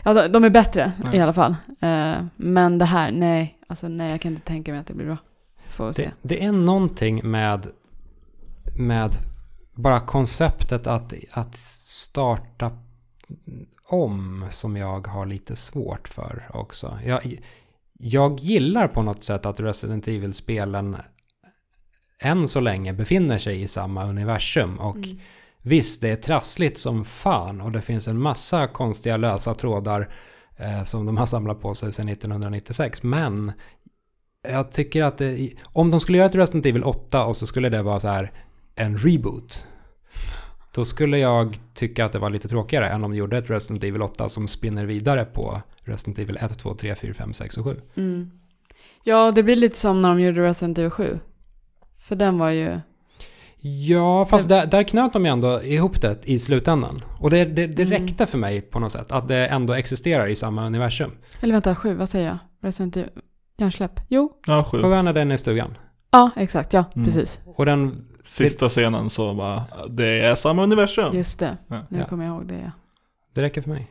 [0.04, 1.17] Ja, de, är bättre Nej.
[1.17, 1.56] i alla fall.
[1.82, 3.58] Eh, men det här, nej.
[3.67, 5.17] Alltså nej, jag kan inte tänka mig att det blir bra.
[5.69, 6.04] Får se.
[6.04, 7.67] Det, det är någonting med,
[8.78, 9.12] med
[9.75, 12.71] bara konceptet att, att starta
[13.86, 17.00] om som jag har lite svårt för också.
[17.06, 17.39] Jag,
[17.94, 20.98] jag gillar på något sätt att Resident Evil-spelen
[22.20, 25.20] än så länge befinner sig i samma universum och Mm.
[25.62, 30.10] Visst, det är trassligt som fan och det finns en massa konstiga lösa trådar
[30.58, 33.04] eh, som de har samlat på sig sedan 1996.
[33.04, 33.52] Men
[34.48, 37.70] jag tycker att det, om de skulle göra ett Resident Evil 8 och så skulle
[37.70, 38.32] det vara så här
[38.76, 39.68] en reboot.
[40.72, 43.84] Då skulle jag tycka att det var lite tråkigare än om de gjorde ett Resident
[43.84, 47.64] Evil 8 som spinner vidare på Resident Evil 1, 2, 3, 4, 5, 6 och
[47.64, 47.82] 7.
[47.98, 48.32] Mm.
[49.04, 51.20] Ja, det blir lite som när de gjorde Resident Evil 7.
[51.98, 52.80] För den var ju...
[53.62, 57.02] Ja, fast där, där knöt de ju ändå ihop det i slutändan.
[57.20, 57.94] Och det, det, det Mm.
[58.02, 61.12] räckte för mig på något sätt, att det ändå existerar i samma universum.
[61.42, 62.38] Eller vänta, 7, vad säger jag?
[62.62, 63.10] Resident Evil...
[63.58, 64.00] Hjärnsläpp?
[64.08, 64.32] Jo.
[64.48, 64.82] Ja, sju.
[64.82, 65.78] Sjövännen är den i stugan.
[66.12, 66.74] Ja, exakt.
[66.74, 67.06] Ja, Mm.
[67.06, 67.42] precis.
[67.46, 71.15] Och den, Sista scenen så bara, det är samma universum.
[71.15, 71.58] Just det.
[71.68, 71.86] Ja.
[71.89, 72.06] Nu Ja.
[72.06, 72.72] kommer jag ihåg det, ja.
[73.34, 73.88] det räcker för mig.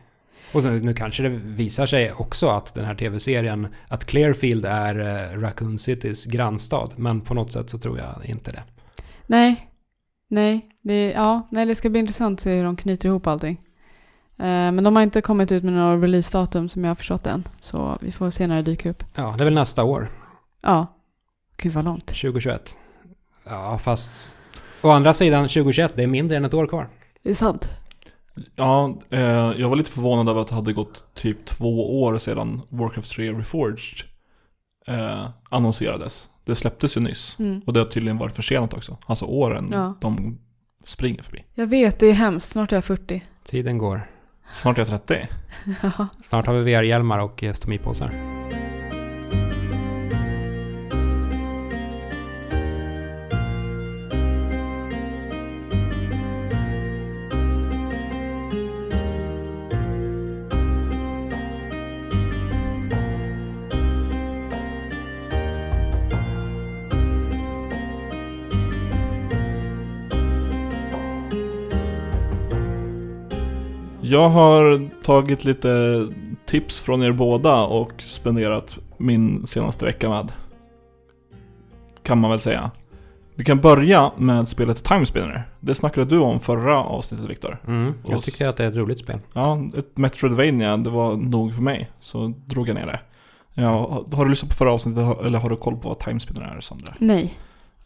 [0.55, 4.99] Och så, nu kanske det visar sig också att den här tv-serien, att Clearfield är
[5.35, 6.89] eh, Raccoon Citys grannstad.
[6.97, 8.63] Men på något sätt så tror jag inte det.
[9.27, 9.71] Nej.
[10.29, 10.69] Nej.
[10.83, 13.61] Det, ja, nej, det ska bli intressant att se hur de knyter ihop allting.
[14.39, 17.45] Eh, men de har inte kommit ut med några releasedatum som jag har förstått än.
[17.61, 19.05] Så vi får se när det dyker upp.
[19.15, 20.09] Ja, det är väl nästa år,
[20.63, 20.87] Ja.
[21.57, 22.07] Gud vad långt.
[22.07, 22.79] 2021.
[23.51, 24.37] Ja, fast
[24.83, 26.89] å andra sidan 2021, det är mindre än ett år kvar.
[27.23, 27.69] Det är sant.
[28.57, 29.21] Ja, eh,
[29.57, 33.33] jag var lite förvånad över att det hade gått typ två år sedan Warcraft 3
[33.33, 34.05] Reforged
[34.87, 36.29] eh, annonserades.
[36.45, 37.37] Det släpptes ju nyss.
[37.39, 37.61] Mm.
[37.67, 38.97] Och det har tydligen varit försenat också.
[39.07, 39.95] Alltså åren Ja.
[40.01, 40.39] de
[40.85, 41.45] springer förbi.
[41.55, 42.51] Jag vet, det är hemskt.
[42.51, 43.25] Snart är jag 40.
[43.45, 44.11] Tiden går.
[44.55, 45.27] Snart är jag 30.
[45.83, 46.07] Ja.
[46.23, 48.28] Snart har vi VR-hjälmar och eh, stomipåsar.
[74.29, 76.07] Jag har tagit lite
[76.47, 80.33] tips från er båda och spenderat min senaste vecka med.
[82.03, 82.71] Kan man väl säga.
[83.35, 85.43] Vi kan börja med spelet Time Spinner.
[85.61, 87.59] Det snackade du om förra avsnittet Viktor.
[87.67, 89.19] Mm, jag tycker att det är ett roligt spel.
[89.33, 91.91] Ja, ett Metroidvania, det var nog för mig.
[92.01, 93.01] Så drog jag ner det.
[93.55, 96.55] Ja, har du lyssnat på förra avsnittet eller har du koll på vad Time Spinner
[96.57, 96.95] är Sandra?
[96.99, 97.39] Nej.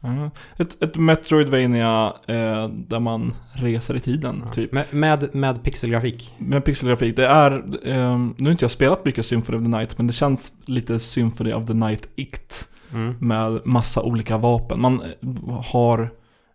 [0.04, 4.72] Ja, Ett, ett Metroidvania eh, där man reser i tiden, typ.
[4.72, 6.34] Med, med, med pixelgrafik.
[6.38, 7.52] Med pixelgrafik, det är...
[7.88, 11.00] Eh, nu har inte jag spelat mycket Symphony of the Night, men det känns lite
[11.00, 12.68] Symphony of the Night-ikt.
[12.92, 13.16] Mm.
[13.20, 14.80] Med massa olika vapen.
[14.80, 16.10] Man eh, har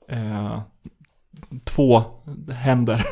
[0.09, 0.59] eh,
[1.63, 2.03] två
[2.53, 3.05] händer,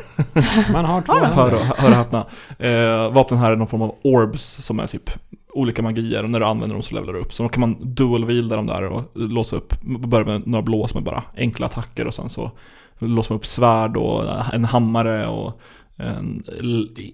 [0.72, 1.74] Man har två hör, händer.
[1.76, 2.26] hör och häpna.
[2.58, 5.10] Eh, vapnen här är någon form av orbs som är typ
[5.56, 7.32] olika magier och när du använder dem så levlar du upp.
[7.32, 10.98] Så då kan man dual-wielda dem där och låsa upp, börja med några blå som
[11.00, 12.50] är bara enkla attacker och sen så
[12.98, 15.60] låser man upp svärd och en hammare och
[15.96, 16.42] en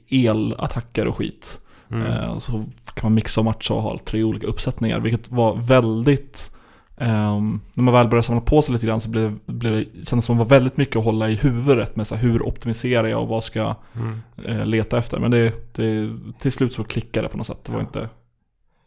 [0.08, 1.60] elattacker och skit.
[1.90, 2.06] Mm.
[2.06, 2.52] Eh, Så
[2.94, 6.50] kan man mixa och matcha och ha tre olika uppsättningar, vilket var väldigt...
[6.98, 10.24] ehm, när man väl började samla på sig lite grann så blev, blev det, kändes
[10.24, 13.08] som att det var väldigt mycket att hålla i huvudet med så här, hur optimiserar
[13.08, 14.20] jag och vad ska jag Mm.
[14.44, 15.18] eh, leta efter.
[15.18, 17.64] Men det, det, till slut så klickade det på något sätt.
[17.64, 17.84] Det var Ja.
[17.86, 18.08] inte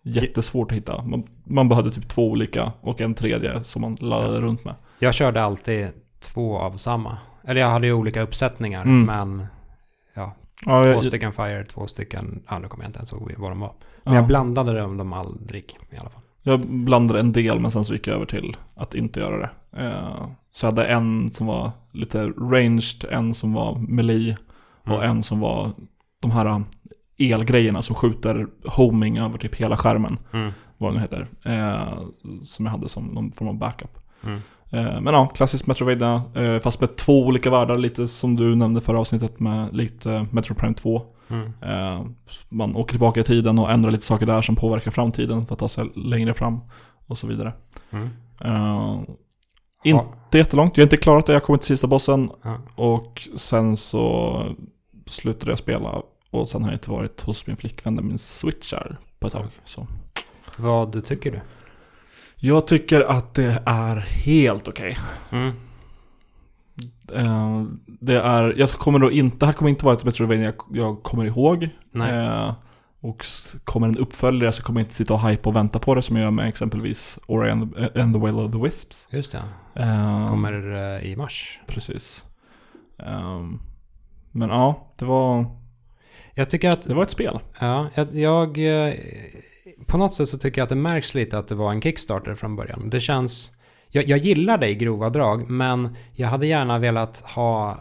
[0.06, 1.02] jättesvårt att hitta.
[1.04, 4.76] Man, man behövde typ två olika och en tredje som man laddade runt med.
[5.00, 5.88] Jag körde alltid
[6.20, 7.18] två av samma.
[7.44, 9.06] Eller jag hade ju olika uppsättningar, Mm.
[9.06, 9.46] men
[10.16, 10.34] Ja,
[10.84, 12.44] två jag, stycken Fire, två stycken...
[12.50, 13.68] Ja, nu kommer jag inte ens ihåg vad de var.
[13.80, 13.84] ja.
[14.04, 16.22] Men jag blandade dem, dem aldrig i alla fall.
[16.44, 19.50] Jag blandade en del men sen så gick jag över till att inte göra det.
[19.84, 24.38] Eh, Så jag hade en som var lite ranged, en som var melee
[24.84, 25.10] och Mm.
[25.10, 25.72] en som var
[26.20, 26.64] de här
[27.20, 30.18] elgrejerna som skjuter homing över typ hela skärmen.
[30.34, 30.52] Mm.
[30.78, 31.28] Vad det nu heter.
[31.46, 31.94] Eh,
[32.42, 33.98] Som jag hade som någon form av backup.
[34.24, 34.40] Mm.
[34.72, 36.22] Eh, Men ja, klassiskt Metroidvania.
[36.36, 40.56] eh, Fast med två olika världar, lite som du nämnde förra avsnittet med lite Metro
[40.56, 41.02] Prime 2.
[41.30, 41.54] Mm.
[41.62, 42.06] Eh,
[42.50, 45.60] Man åker tillbaka i tiden och ändrar lite saker där som påverkar framtiden för att
[45.60, 46.60] ta sig längre fram
[47.08, 47.54] och så vidare.
[47.92, 48.10] Mm.
[48.44, 49.00] Eh,
[49.84, 52.58] Inte jättelångt, jag har inte klarat det, jag kommit till sista bossen Ja.
[52.76, 54.42] och sen så
[55.06, 56.02] slutade jag spela
[56.40, 59.34] Och sen har jag inte varit hos min flickvän där min switch är på ett
[59.34, 59.46] tag.
[59.66, 59.88] Så.
[60.58, 61.42] Vad tycker du?
[62.36, 64.98] Jag tycker att det är helt okej.
[65.32, 65.54] Mm.
[67.14, 70.56] Eh, det är, jag kommer då inte, det här kommer inte vara ett Metroidvania jag,
[70.78, 71.70] jag kommer ihåg.
[71.92, 72.16] Nej.
[72.16, 72.54] Eh,
[73.02, 73.26] och
[73.64, 76.16] kommer en uppföljare så kommer jag inte sitta och hypa och vänta på det som
[76.16, 79.08] jag gör med exempelvis Ori and, and the Will of the Wisps.
[79.12, 79.44] Just det.
[79.76, 81.60] Eh, Kommer eh, i mars.
[81.68, 82.26] Precis.
[84.32, 85.46] Men ja, det var,
[86.38, 87.40] Jag tycker att det var ett spel.
[87.60, 88.58] Ja, jag, jag...
[88.88, 88.94] eh,
[89.86, 92.36] På något sätt så tycker jag att det märks lite att det var en Kickstarter
[92.36, 92.90] från början.
[92.90, 93.52] Det känns...
[93.90, 97.80] Jag, jag gillar det i grova drag, men jag hade gärna velat ha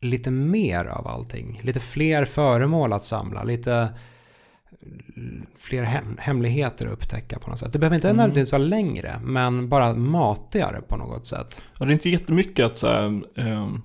[0.00, 1.60] lite mer av allting.
[1.62, 3.88] Lite fler föremål att samla, lite
[5.58, 7.72] fler hem, hemligheter att upptäcka på något sätt.
[7.72, 8.16] Det behöver inte Mm.
[8.16, 11.62] nödvändigtvis vara längre, men bara matigare på något sätt.
[11.78, 13.82] Ja, det är inte jättemycket att så här, ehm,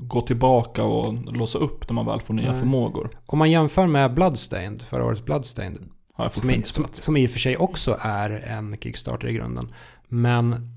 [0.00, 2.60] gå tillbaka och låsa upp när man väl får nya Nej.
[2.60, 3.18] förmågor.
[3.26, 5.78] Om man jämför med Bloodstained, förra årets Bloodstained,
[6.30, 9.72] som i, som, som i och för sig också är en Kickstarter i grunden.
[10.08, 10.68] Men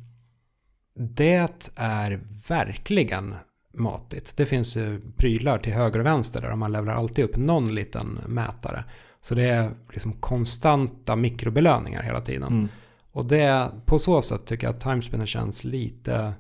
[0.95, 3.35] det är verkligen
[3.73, 4.37] matigt.
[4.37, 7.75] Det finns ju prylar till höger och vänster där och man levlar alltid upp någon
[7.75, 8.83] liten mätare.
[9.21, 12.51] Så det är liksom konstanta mikrobelöningar hela tiden.
[12.51, 12.67] Mm.
[13.11, 16.33] Och det, på så sätt tycker jag att Timespinner känns lite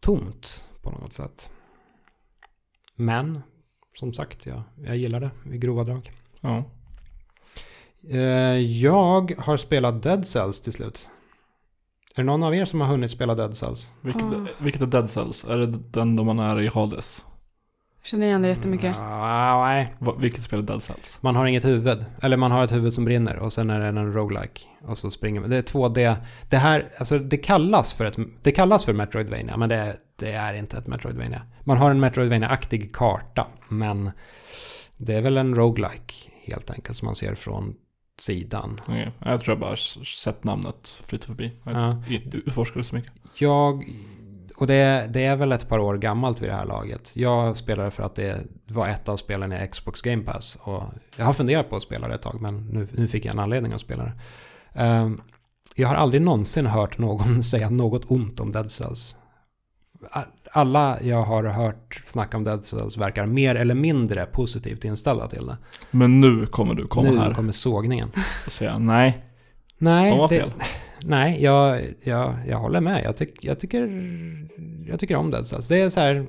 [0.00, 1.50] tomt på något sätt.
[2.96, 3.42] Men,
[3.94, 6.12] som sagt, jag, jag gillar det i grova drag.
[6.40, 6.64] Ja.
[8.10, 8.18] Eh,
[8.58, 11.08] Jag har spelat Dead Cells till slut.
[12.16, 13.90] Är det någon av er som har hunnit spela Dead Cells?
[14.00, 14.46] Vilket, Ah.
[14.58, 15.44] vilket är Dead Cells?
[15.44, 17.24] Är det den då man är i Hades?
[18.04, 18.96] Jag känner igen det jättemycket.
[18.98, 19.94] Ah, nej.
[19.98, 21.18] Va- Vilket spel är Dead Cells?
[21.20, 22.04] Man har inget huvud.
[22.22, 24.60] Eller man har ett huvud som brinner och sen är det en roguelike.
[24.82, 25.50] Och så springer man.
[25.50, 26.16] Det är 2D.
[26.50, 30.54] Det här, alltså det kallas för ett, det kallas för Metroidvania, men det, det är
[30.54, 31.42] inte ett Metroidvania.
[31.60, 34.10] Man har en Metroidvania-aktig karta, men
[34.96, 36.14] det är väl en roguelike
[36.44, 37.74] helt enkelt som man ser från
[38.20, 38.80] sidan.
[38.82, 39.76] Okej, Jag tror jag bara
[40.16, 41.52] sett namnet flytta förbi.
[41.64, 42.02] Jag har Ja.
[42.08, 43.12] inte inte utforskat det så mycket.
[43.38, 43.84] Jag,
[44.56, 47.16] och det, det är väl ett par år gammalt vid det här laget.
[47.16, 50.58] Jag spelade för att det var ett av spelen i Xbox Game Pass.
[50.62, 50.82] Och
[51.16, 53.38] jag har funderat på att spela det ett tag, men nu, nu fick jag en
[53.38, 54.12] anledning att spela det.
[54.74, 55.20] Ehm,
[55.74, 59.16] jag har aldrig någonsin hört någon säga något ont om Dead Cells.
[60.52, 65.46] Alla jag har hört snacka om Dead Cells verkar mer eller mindre positivt inställda till
[65.46, 65.56] det.
[65.90, 68.08] Men nu kommer du komma nu här kommer sågningen.
[68.46, 69.24] och säga nej,
[69.78, 70.50] Nej, de var det- fel.
[71.06, 73.04] Nej, jag, jag, jag håller med.
[73.04, 73.88] Jag, tyck, jag, tycker,
[74.86, 75.68] jag tycker om Dead Cells.
[75.68, 76.26] Det är så här...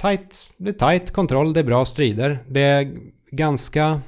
[0.00, 2.38] Tight, det är tight kontroll, det är bra strider.
[2.48, 2.96] Det är
[3.30, 4.00] ganska...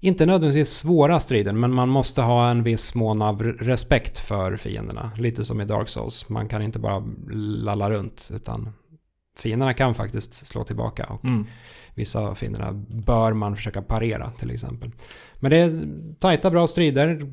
[0.00, 5.10] Inte nödvändigtvis svåra strider, men man måste ha en viss mån av respekt för fienderna.
[5.18, 6.28] Lite som i Dark Souls.
[6.28, 8.72] Man kan inte bara lalla runt, utan
[9.36, 11.04] fienderna kan faktiskt slå tillbaka.
[11.04, 11.46] Och Mm.
[11.94, 14.90] Vissa av fienderna bör man försöka parera till exempel.
[15.34, 17.26] Men det är tajta bra strider,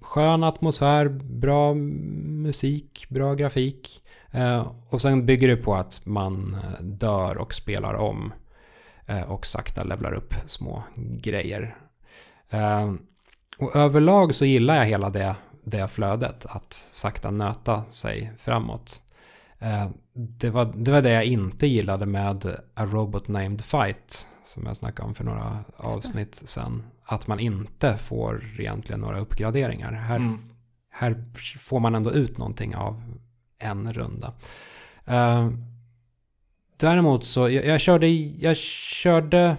[0.00, 4.02] skön atmosfär, bra musik, bra grafik.
[4.30, 8.32] Eh, och sen bygger det på att man eh, dör och spelar om.
[9.06, 11.76] Eh, och sakta levlar upp små grejer.
[12.50, 12.92] Eh,
[13.58, 19.02] och överlag så gillar jag hela det, det flödet, att sakta nöta sig framåt.
[19.58, 24.66] Eh, det, var, det var det jag inte gillade med A Robot Named Fight, som
[24.66, 26.82] jag snackade om för några avsnitt sen.
[27.04, 29.92] Att man inte får egentligen några uppgraderingar.
[29.92, 30.38] Här, Mm.
[30.90, 31.24] här
[31.58, 33.02] får man ändå ut någonting av
[33.58, 34.32] en runda.
[35.04, 35.50] Eh,
[36.76, 39.56] däremot så, jag, jag körde, jag körde,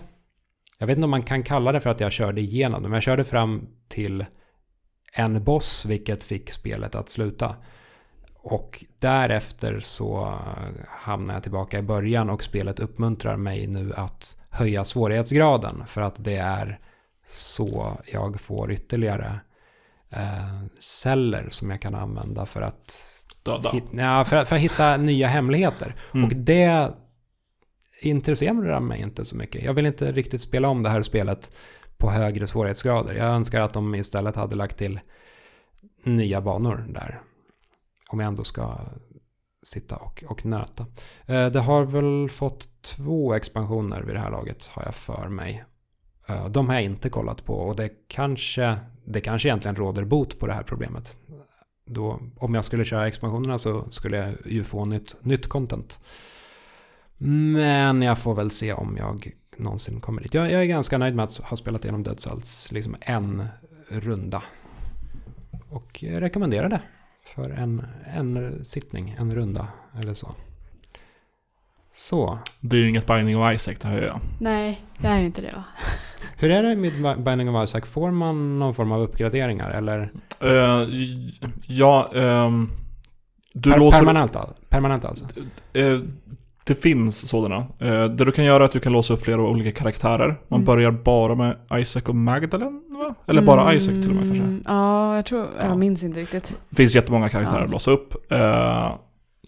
[0.80, 2.96] jag vet inte om man kan kalla det för att jag körde igenom det, men
[2.96, 4.26] jag körde fram till
[5.14, 7.56] en boss, vilket fick spelet att sluta.
[8.42, 10.34] Och därefter så
[10.88, 16.24] hamnar jag tillbaka i början och spelet uppmuntrar mig nu att höja svårighetsgraden för att
[16.24, 16.80] det är
[17.28, 19.40] så jag får ytterligare
[20.10, 23.06] eh, celler som jag kan använda för att,
[23.44, 23.72] Döda.
[23.72, 25.96] hit, ja, för, för att hitta nya hemligheter.
[26.14, 26.26] Mm.
[26.26, 26.94] Och det
[28.02, 29.64] intresserar mig inte så mycket.
[29.64, 31.52] Jag vill inte riktigt spela om det här spelet
[31.98, 33.14] på högre svårighetsgrader.
[33.14, 35.00] Jag önskar att de istället hade lagt till
[36.04, 37.22] nya banor där.
[38.12, 38.78] Om jag ändå ska
[39.64, 40.86] sitta och, och nöta.
[41.26, 45.64] Eh, det har väl fått två expansioner vid det här laget har jag för mig.
[46.28, 50.40] Eh, de har jag inte kollat på och det kanske, det kanske egentligen råder bot
[50.40, 51.18] på det här problemet.
[51.86, 56.00] Då, om jag skulle köra expansionerna så skulle jag ju få nytt, nytt content.
[57.18, 60.34] Men jag får väl se om jag någonsin kommer dit.
[60.34, 63.48] Jag, jag är ganska nöjd med att ha spelat igenom Dead Cells liksom en
[63.88, 64.44] runda.
[65.70, 66.82] Och jag rekommenderar det
[67.36, 69.68] för en, en sittning, en runda
[70.00, 70.36] eller så.
[71.94, 72.40] Så.
[72.60, 74.20] Det är ju inget Binding of Isaac, det hör jag.
[74.40, 75.64] Nej, det är ju inte det va?
[76.38, 77.82] Hur är det med Binding of Isaac?
[77.82, 80.12] Får man någon form av uppgraderingar eller?
[80.40, 80.88] Eh,
[81.68, 82.70] ja, ehm,
[83.54, 83.98] du per, låser...
[83.98, 84.36] permanent,
[84.70, 85.26] permanent alltså?
[85.74, 86.00] Eh,
[86.70, 87.56] det finns sådana.
[87.80, 90.28] Eh, det du kan göra är att du kan låsa upp flera olika karaktärer.
[90.48, 90.66] Man Mm.
[90.66, 93.16] börjar bara med Isaac och Magdalene, va?
[93.28, 94.44] Eller bara Isaac till och med kanske.
[94.44, 95.66] Mm, Ja, jag tror, Ja.
[95.68, 96.60] jag minns inte riktigt.
[96.70, 97.66] Det finns jättemånga karaktärer Ja.
[97.66, 98.32] att låsa upp.
[98.32, 98.92] Eh,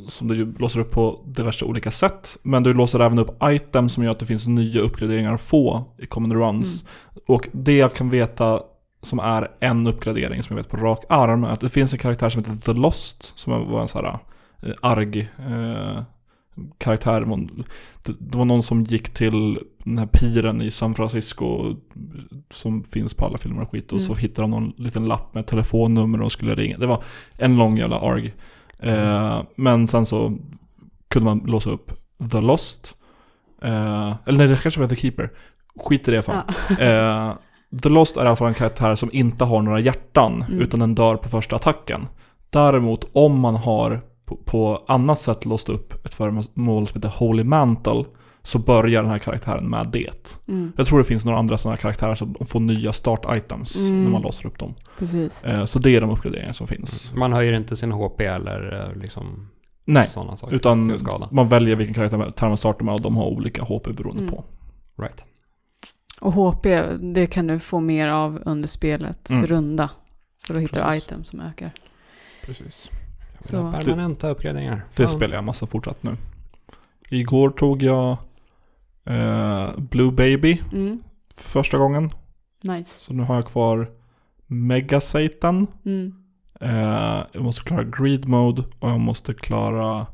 [0.08, 2.38] som du låser upp på diverse olika sätt.
[2.44, 5.84] Men du låser även upp items som gör att det finns nya uppgraderingar att få
[5.98, 6.86] i common runs.
[7.28, 8.60] Och det jag kan veta
[9.04, 12.00] som är en uppgradering som jag vet på rak arm är att det finns en
[12.00, 13.38] karaktär som heter The Lost.
[13.40, 14.20] Som var en sån här
[14.64, 16.04] eh, arg eh,
[16.78, 17.22] karaktär.
[18.06, 21.76] Det, det var någon som gick till den här piren i San Francisco
[22.50, 23.92] som finns på alla filmer och skit.
[23.92, 24.22] Och så Mm.
[24.22, 26.78] hittade de någon liten lapp med telefonnummer och skulle ringa.
[26.78, 27.04] Det var
[27.38, 28.34] en lång jävla arg.
[28.80, 30.38] Eh, men sen så
[31.08, 31.92] kunde man låsa upp
[32.32, 32.96] The Lost.
[33.62, 35.30] Eh, eller nej, det kanske var The Keeper.
[35.80, 36.44] Skit i det fan.
[36.80, 36.86] Ja.
[36.86, 37.34] Eh,
[37.84, 40.62] The Lost är i alla fall en karaktär som inte har några hjärtan, Mm.
[40.62, 42.08] utan den dör på första attacken.
[42.50, 46.44] Däremot, om man har på, på annat sätt låst upp ett föremål
[46.88, 48.04] som heter Holy Mantle,
[48.44, 50.38] så börjar den här karaktären med det.
[50.48, 54.04] Mm, Jag tror det finns några andra sådana här karaktärer som får nya start-items Mm.
[54.04, 54.74] när man låser upp dem.
[55.00, 55.44] precis.
[55.44, 57.14] Eh, så det är de uppgraderingar som finns.
[57.16, 59.48] Man höjer inte sin HP eller eh, liksom
[59.86, 60.56] Nej, sådana saker.
[60.56, 61.28] utan Sin skada.
[61.32, 64.34] man väljer vilken karaktär man startar med och de har olika HP beroende Mm.
[64.34, 64.44] på.
[64.98, 65.26] Right.
[66.22, 66.66] Och HP,
[67.14, 69.46] det kan du få mer av under spelets Mm.
[69.46, 69.90] runda.
[70.48, 71.06] Så då hittar du Precis.
[71.06, 71.72] items som ökar.
[72.46, 72.90] Precis.
[73.42, 74.82] Så- permanenta uppgraderingar.
[74.96, 75.08] Det Fan.
[75.08, 76.18] spelar jag massa fortsatt nu.
[77.10, 78.18] Igår tog jag
[79.06, 81.04] eh, Blue Baby Mm,
[81.36, 82.10] för första gången.
[82.64, 83.00] nice.
[83.00, 83.90] Så nu har jag kvar
[84.48, 85.68] Mega Satan.
[85.86, 86.14] Mm.
[86.62, 90.08] Eh, jag måste klara Greed Mode och jag måste klara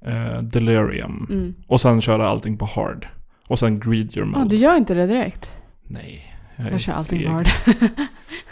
[0.00, 1.26] eh, Delirium.
[1.30, 1.54] Mm.
[1.66, 3.06] Och sen köra allting på Hard.
[3.48, 4.48] Och sen Greedier Ja, Mode.
[4.48, 5.50] du gör inte det direkt.
[5.82, 7.48] Nej, jag, Jag kör allting hard.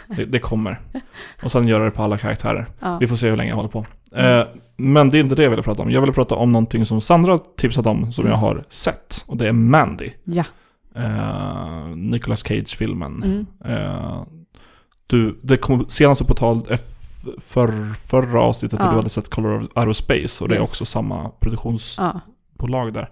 [0.07, 0.79] Det, det kommer.
[1.43, 2.65] Och sen göra det på alla karaktärer.
[2.79, 2.97] ja.
[2.99, 3.85] Vi får se hur länge jag håller på.
[4.15, 4.39] Mm.
[4.41, 5.91] Eh, men det är inte det jag ville prata om.
[5.91, 8.31] Jag ville prata om någonting som Sandra tipsat om, som Mm.
[8.31, 9.23] jag har sett.
[9.27, 10.11] Och det är Mandy.
[10.23, 10.43] ja.
[10.95, 13.23] Eh, Nicolas Cage-filmen.
[13.23, 13.45] Mm.
[13.77, 14.23] Eh,
[15.07, 16.61] du, det kom senast upp på tal
[17.41, 18.91] för, förra avsnittet, för Ja.
[18.91, 20.43] du hade sett Color of Outer Space.
[20.43, 20.69] Och det är Yes.
[20.69, 22.91] också samma produktionsbolag ja.
[22.91, 23.09] där.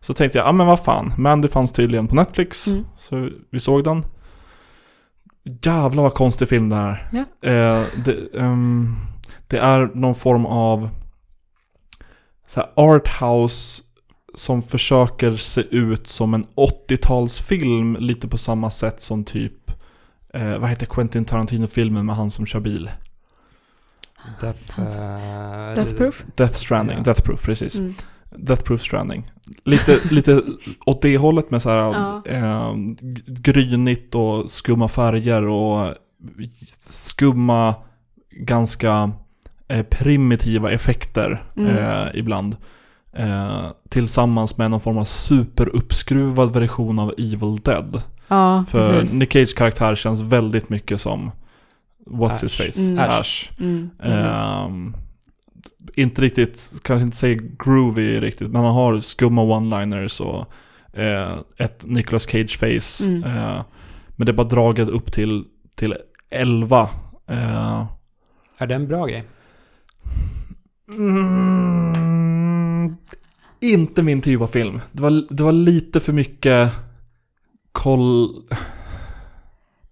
[0.00, 1.12] Så tänkte jag, ja men vad fan.
[1.18, 2.66] Mandy fanns tydligen på Netflix.
[2.66, 2.84] Mm.
[2.96, 4.04] Så vi såg den.
[5.44, 7.08] Jävlar vad konstig film det här.
[7.12, 7.48] Ja.
[7.50, 8.96] Eh, det, ehm,
[9.46, 10.90] det är någon form av
[12.46, 13.82] så arthouse
[14.34, 19.70] som försöker se ut som en 80-talsfilm lite på samma sätt som typ
[20.34, 22.90] eh, vad heter Quentin Tarantino-filmen med han som kör bil?
[24.40, 26.24] Death, eh, Death Proof?
[26.36, 27.02] Death Stranding, Ja.
[27.04, 27.74] Death Proof, precis.
[27.78, 27.94] Mm.
[28.36, 29.30] Death Proof Stranding.
[29.64, 30.42] Lite, lite
[30.86, 32.22] åt det hållet med så här Ja.
[32.26, 32.74] eh,
[33.26, 35.94] grynigt och skumma färger och
[36.80, 37.74] skumma,
[38.30, 39.10] ganska
[39.68, 41.76] eh, primitiva effekter Mm.
[41.76, 42.56] eh, ibland.
[43.12, 48.02] Eh, tillsammans med någon form av superuppskruvad version av Evil Dead.
[48.28, 49.14] Ja, För precis.
[49.14, 51.30] Nick Cage karaktär känns väldigt mycket som
[52.06, 52.42] What's Ash.
[52.42, 52.80] his face?
[52.82, 52.98] Mm.
[52.98, 53.50] Ash.
[53.60, 53.90] Mm,
[55.94, 60.52] inte riktigt, kanske inte säga groovy riktigt, men han har skumma one-liners och
[61.00, 63.06] eh, ett Nicolas Cage-face.
[63.08, 63.24] Mm.
[63.24, 63.62] Eh,
[64.16, 65.96] men det är bara draget upp till, till
[66.30, 66.88] 11.
[67.28, 67.86] Eh,
[68.58, 69.24] Är det en bra grej?
[70.90, 72.96] mm,
[73.60, 74.80] inte min typ av film.
[74.92, 76.72] Det var, det var lite för mycket
[77.72, 78.42] koll...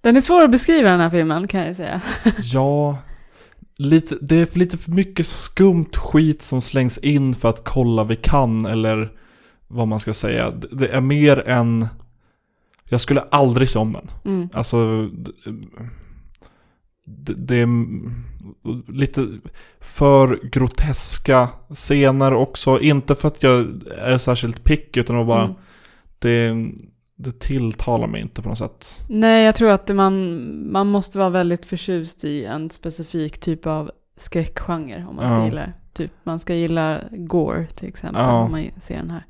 [0.00, 2.00] Den är svår att beskriva den här filmen kan jag säga.
[2.38, 2.98] Ja,
[3.78, 8.16] lite, det är lite för mycket skumt skit som slängs in för att kolla vi
[8.16, 9.12] kan eller
[9.68, 10.50] vad man ska säga.
[10.70, 11.86] Det- är mer än...
[12.90, 14.10] Jag skulle aldrig se om den.
[14.24, 14.48] Mm.
[14.52, 15.10] Alltså...
[17.06, 17.68] Det, det, är
[18.92, 19.26] lite
[19.80, 22.80] för groteska scener också.
[22.80, 25.44] Inte för att jag är särskilt pick utan var bara...
[25.44, 25.54] Mm.
[26.18, 26.54] Det,
[27.20, 29.06] det tilltalar mig inte på något sätt.
[29.08, 30.42] Nej, jag tror att man,
[30.72, 35.44] man måste vara väldigt förtjust i en specifik typ av skräckgenre om man ska Ja.
[35.44, 35.72] gilla det.
[35.92, 38.42] Typ, man ska gilla gore till exempel Ja.
[38.42, 39.24] om man ser den här.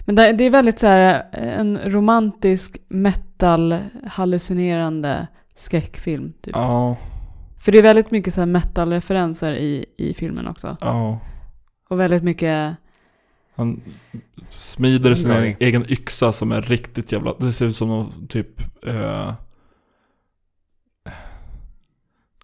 [0.00, 6.32] Men det, är väldigt så här en romantisk metal hallucinerande skräckfilm.
[6.42, 6.54] Typ.
[6.56, 6.96] Ja,
[7.60, 10.76] För det är väldigt mycket så metal-referenser i, i filmen också.
[10.80, 11.20] ja.
[11.90, 12.76] Och väldigt mycket,
[13.58, 13.80] Han
[14.50, 15.38] smider sin Bra.
[15.58, 17.34] egen, yxa som är riktigt jävla...
[17.38, 18.60] Det ser ut som någon typ...
[18.86, 19.32] Eh,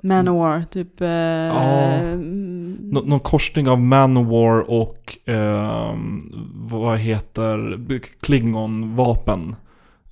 [0.03, 1.01] Manowar, typ...
[1.01, 1.93] Eh, Ja.
[1.95, 7.79] mm, Nå- någon korsning av Manowar och ehm, vad heter
[8.21, 9.57] Klingon-vapen.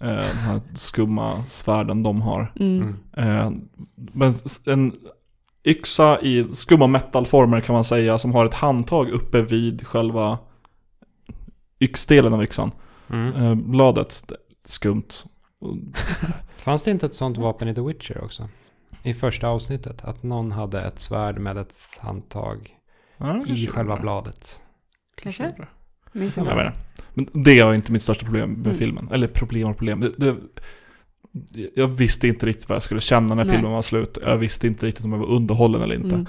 [0.01, 2.53] Eh, de här skumma svärden de har.
[2.61, 2.95] Mm.
[3.17, 3.37] Mm.
[3.39, 3.53] Eh,
[4.13, 4.35] men
[4.67, 4.93] en
[5.65, 10.39] yxa i skumma metalformer kan man säga som har ett handtag uppe vid själva
[11.83, 12.71] yxdelen av yxan.
[13.11, 13.35] Mm.
[13.35, 15.09] Eh, bladet, det- skumt.
[16.57, 18.49] Fanns det inte ett sånt vapen i The Witcher också?
[19.03, 20.05] I första avsnittet.
[20.05, 22.77] Att någon hade ett svärd med ett handtag
[23.17, 24.01] Ja, i kanske själva det.
[24.03, 24.63] bladet.
[25.23, 25.43] Kanske?
[25.43, 25.67] det.
[26.19, 26.55] Minns Jag inte.
[26.57, 26.79] vet inte.
[27.33, 28.79] Men det är inte mitt största problem med Mm.
[28.79, 29.09] filmen.
[29.13, 30.01] Eller problem och problem.
[30.01, 30.37] Det, det,
[31.75, 33.55] jag visste inte riktigt vad jag skulle känna när Nej.
[33.55, 34.19] filmen var slut.
[34.27, 36.15] Jag visste inte riktigt om jag var underhållen eller inte.
[36.15, 36.27] Mm.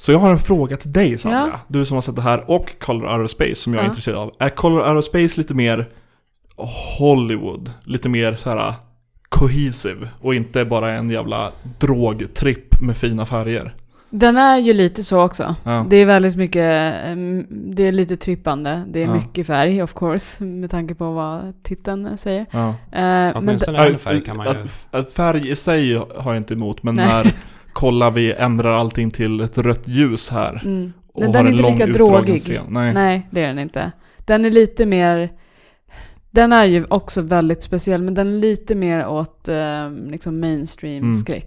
[0.00, 1.38] Så jag har en fråga till dig Sandra.
[1.52, 1.60] Ja.
[1.68, 3.88] Du som har sett det här och Color Out of Space som jag är Ja.
[3.88, 4.32] intresserad av.
[4.38, 5.88] Är Color Out of Space lite mer
[6.98, 7.72] Hollywood?
[7.84, 8.74] Lite mer så här
[9.28, 13.74] cohesive och inte bara en jävla drogtripp med fina färger?
[14.10, 15.54] Den är ju lite så också.
[15.64, 15.86] Ja.
[15.90, 16.94] Det är väldigt mycket,
[17.76, 18.82] det är lite trippande.
[18.88, 19.14] Det är Ja.
[19.14, 22.46] mycket färg of course, med tanke på vad titeln säger.
[22.50, 22.68] Ja.
[22.68, 24.52] Eh, men en färg kan man ju...
[24.52, 27.06] att, att färg i sig har jag inte emot, men Nej.
[27.06, 27.32] när
[27.78, 30.92] kolla vi ändrar allting till ett rött ljus här mm.
[31.14, 32.60] Men den är inte lika drogig.
[32.68, 32.94] Nej.
[32.94, 33.92] Nej, det är den inte.
[34.18, 35.28] Den är lite mer...
[36.30, 41.04] Den är ju också väldigt speciell, men den är lite mer åt eh, liksom mainstream
[41.04, 41.42] Mm.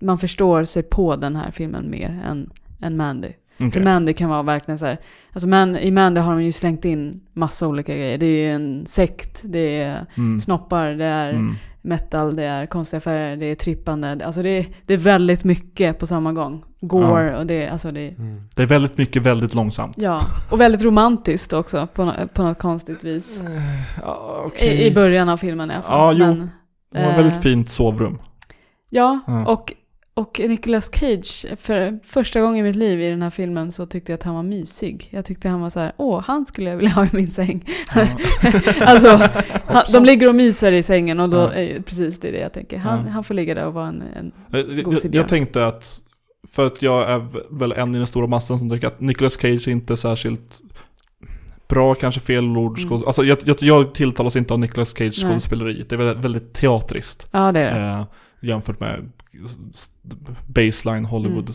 [0.00, 2.50] Man förstår sig på den här filmen mer än,
[2.82, 3.28] än Mandy.
[3.56, 3.70] Okej.
[3.70, 4.98] För Mandy kan vara verkligen så här,
[5.32, 8.18] alltså man, i Mandy har de ju slängt in massa olika grejer.
[8.18, 10.40] Det är ju en sekt, det är Mm.
[10.40, 11.56] snoppar, det är Mm.
[11.82, 14.26] Metal, det är konstiga färger, det är trippande.
[14.26, 16.64] Alltså det är, det är väldigt mycket på samma gång.
[16.80, 18.42] Gore och det, alltså det Mm.
[18.56, 19.94] Det är väldigt mycket, väldigt långsamt.
[19.98, 23.42] Ja, och väldigt romantiskt också på, på något konstigt vis.
[24.02, 24.86] Ja, I, okej.
[24.86, 26.20] I början av filmen i alla fall.
[26.20, 26.34] Ja, jo.
[26.34, 26.50] Men,
[26.92, 28.18] Det var ett eh, väldigt fint sovrum.
[28.90, 29.46] Ja, Ja.
[29.46, 29.72] och,
[30.20, 34.12] och Nicolas Cage, för första gången i mitt liv i den här filmen så tyckte
[34.12, 35.08] jag att han var mysig.
[35.10, 37.64] Jag tyckte han var så här, åh, han skulle jag vilja ha i min säng.
[37.94, 38.06] Ja.
[38.80, 39.08] alltså,
[39.66, 41.52] han, de ligger och myser i sängen och då Ja.
[41.52, 42.78] är precis det, är det jag tänker.
[42.78, 43.12] Han, Ja.
[43.12, 46.02] han får ligga där och vara en, en Jag, Gosig jag, jag tänkte att,
[46.48, 47.26] för att jag är
[47.58, 50.60] väl en i den stora massan som tycker att Nicolas Cage är inte särskilt
[51.68, 52.78] bra, kanske fel ord.
[52.78, 52.92] Mm.
[53.06, 55.84] Alltså jag, jag, jag tilltalas inte av Nicolas Cage skådespeleri.
[55.88, 57.28] Det är väldigt, väldigt teatriskt.
[57.30, 57.86] Ja, det är det.
[57.86, 58.04] Eh,
[58.40, 59.10] jämfört med
[60.46, 61.52] baseline Hollywood Mm.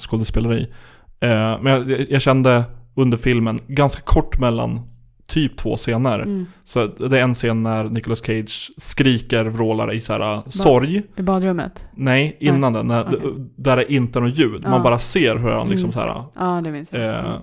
[1.20, 2.64] Eh, men jag, jag- kände
[2.96, 4.82] under filmen, ganska kort mellan
[5.28, 6.20] typ två scener.
[6.20, 6.46] Mm.
[6.64, 11.02] Så det är en scen när Nicolas Cage skriker, vrålar i så här sorg.
[11.16, 11.86] I badrummet.
[11.96, 12.88] Nej, innan den.
[12.88, 13.20] När, okej.
[13.56, 14.62] Där det inte är något ljud.
[14.64, 14.70] Ja.
[14.70, 15.94] Man bara ser hur han liksom Mm.
[15.94, 17.16] så här, Ja, det minns jag.
[17.26, 17.38] eh,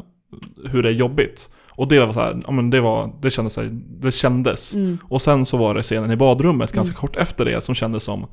[0.71, 1.51] hur det är jobbigt.
[1.71, 3.71] Och det var så här, ja men det var, det kändes, här,
[4.01, 4.75] det kändes.
[4.75, 4.99] Mm.
[5.05, 7.01] Och sen så var det scenen i badrummet ganska Mm.
[7.01, 8.27] kort efter det som kändes som,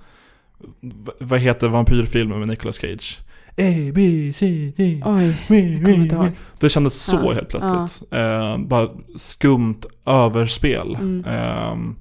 [1.20, 3.20] vad heter vampyrfilmen med Nicolas Cage?
[3.58, 6.32] A, B, C, D, Oj, me, inte ihåg.
[6.60, 7.34] Det kändes så Ja.
[7.34, 8.14] helt plötsligt.
[8.14, 10.96] Eh, bara skumt överspel.
[10.96, 11.26] Mm.
[11.28, 11.96] Ehm,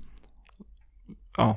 [1.37, 1.57] ja,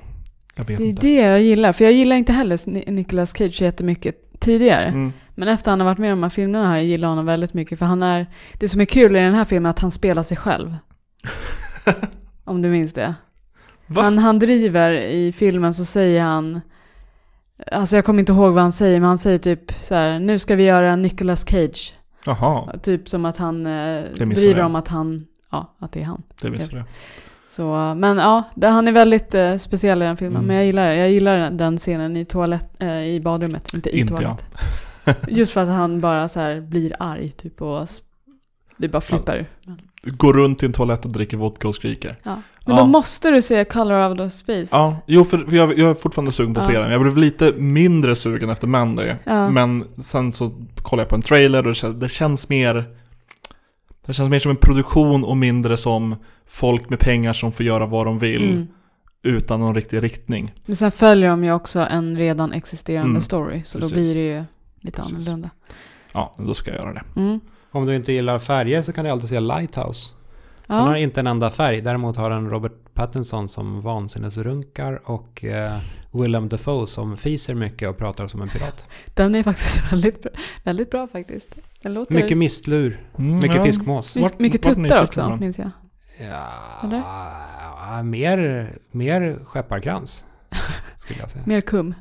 [0.55, 1.07] jag vet Det är inte.
[1.07, 4.85] det jag gillar, för jag gillar inte heller Ni- Nicolas Cage jättemycket tidigare.
[4.85, 5.11] Mm.
[5.35, 7.53] Men efter han har varit med i de här filmerna har jag gillat honom väldigt
[7.53, 7.79] mycket.
[7.79, 10.23] För han är, det som är kul i den här filmen är att han spelar
[10.23, 10.75] sig själv.
[12.43, 13.15] Om du minns det.
[13.87, 14.01] Va?
[14.01, 16.61] Han, han driver i filmen så säger han,
[17.71, 20.39] alltså jag kommer inte ihåg vad han säger, men han säger typ så här: nu
[20.39, 21.93] ska vi göra Nicolas Cage.
[22.25, 24.65] Jaha, Typ som att han eh, missade driver jag.
[24.65, 26.23] om att han, ja, att det är han.
[26.41, 26.85] det visste jag.
[27.47, 30.35] Så, men ja, det, han är väldigt eh, speciell i den filmen.
[30.35, 30.47] Mm.
[30.47, 30.91] Men jag gillar.
[30.91, 34.21] Jag gillar den- scenen i, toalett, eh, i badrummet, inte i Inte jag.
[34.21, 34.45] toalett.
[35.27, 37.87] Just för att han bara så här blir arg typ och
[38.77, 39.45] det bara flippar ur.
[40.03, 42.15] Går runt i en toalett och dricker vodka och skriker.
[42.23, 42.35] Ja.
[42.65, 42.81] Men Ja.
[42.81, 44.67] då måste du se Color of the Space.
[44.71, 46.73] Ja, jo för jag, jag är fortfarande sugen på att Ja.
[46.73, 46.91] se den.
[46.91, 49.11] Jag blev lite mindre sugen efter Mandy.
[49.23, 49.49] Ja.
[49.49, 50.51] Men sen så
[50.81, 52.85] kollade jag på en trailer och det känns, det känns mer...
[54.05, 56.15] Det känns mer som en produktion och mindre som
[56.47, 58.67] folk med pengar som får göra vad de vill Mm.
[59.23, 60.51] utan någon riktig riktning.
[60.65, 63.21] Men sen följer de ju också en redan existerande Mm.
[63.21, 63.61] story.
[63.65, 63.93] Så Precis.
[63.93, 64.43] då blir det ju
[64.81, 65.13] lite Precis.
[65.17, 65.49] annorlunda.
[66.13, 67.03] Ja, då ska jag göra det.
[67.15, 67.39] Mm.
[67.71, 70.09] Om du inte gillar färger så kan du alltid se Lighthouse.
[70.71, 70.97] Den har Ja.
[70.97, 71.81] inte en enda färg.
[71.81, 75.77] Däremot har den Robert Pattinson som vansinnesrunkar och eh,
[76.13, 78.89] Willem Dafoe som fiser mycket och pratar som en pirat.
[79.15, 80.31] Den är faktiskt väldigt bra,
[80.63, 81.55] väldigt bra faktiskt.
[81.81, 82.13] Den låter...
[82.15, 83.63] Mycket mistlur, Mm, mycket ja.
[83.63, 84.15] fiskmås.
[84.15, 85.71] Vart- mycket tuttar också, minns jag.
[86.19, 86.47] Ja,
[86.83, 86.97] Eller?
[86.97, 90.25] ja, mer, mer skepparkrans
[90.97, 91.43] skulle jag säga.
[91.47, 91.93] Mer kum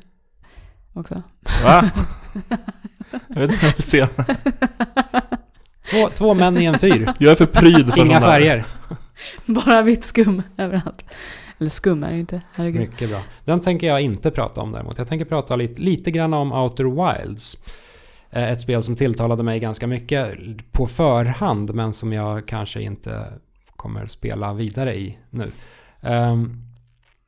[0.93, 1.21] också.
[1.63, 1.91] Va?
[3.27, 4.07] jag vet inte om jag vill se.
[5.91, 7.09] Två, två män i en fyr.
[7.19, 8.65] Jag är för pryd för Inga färger.
[9.45, 11.05] Bara vitt skum överallt.
[11.59, 12.81] Eller skum är det inte, herregud.
[12.81, 13.21] Mycket bra.
[13.45, 14.97] Den tänker jag inte prata om däremot.
[14.97, 17.57] Jag tänker prata lite, lite grann om Outer Wilds.
[18.31, 20.33] Eh, Ett spel som tilltalade mig ganska mycket
[20.71, 23.25] på förhand men som jag kanske inte
[23.75, 25.51] kommer spela vidare i nu.
[26.01, 26.61] Ehm,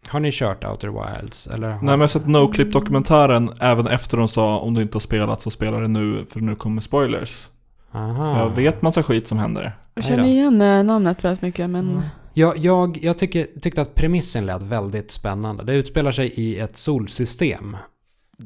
[0.07, 1.47] har ni kört Outer Wilds?
[1.47, 1.73] Eller har...
[1.75, 5.41] Nej men jag har sett NoClip-dokumentären även efter de sa om du inte har spelat
[5.41, 7.49] så spela det nu för nu kommer spoilers.
[7.93, 8.23] Aha.
[8.33, 9.71] Så jag vet massa skit som händer.
[9.95, 11.89] Jag känner igen eh, namnet väldigt mycket men...
[11.91, 12.03] Mm.
[12.35, 15.63] Jag, jag, jag tycker, tyckte att premissen lät väldigt spännande.
[15.63, 17.77] Det utspelar sig i ett solsystem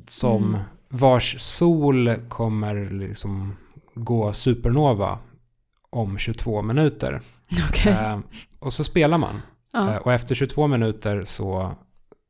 [0.07, 0.59] som Mm.
[0.89, 3.55] vars sol kommer liksom
[3.93, 5.19] gå supernova
[5.89, 7.21] om 22 minuter.
[7.69, 7.93] Okej.
[7.93, 8.19] Eh,
[8.59, 9.35] och så spelar man.
[9.35, 9.41] Eh,
[9.73, 9.99] Ja.
[9.99, 11.71] och efter 22 minuter så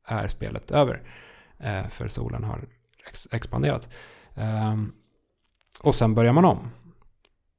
[0.08, 1.02] är spelet över.
[1.58, 2.60] Eh, för solen har
[3.08, 3.88] ex- expanderat.
[4.34, 4.92] Ehm,
[5.80, 6.58] och sen börjar man om.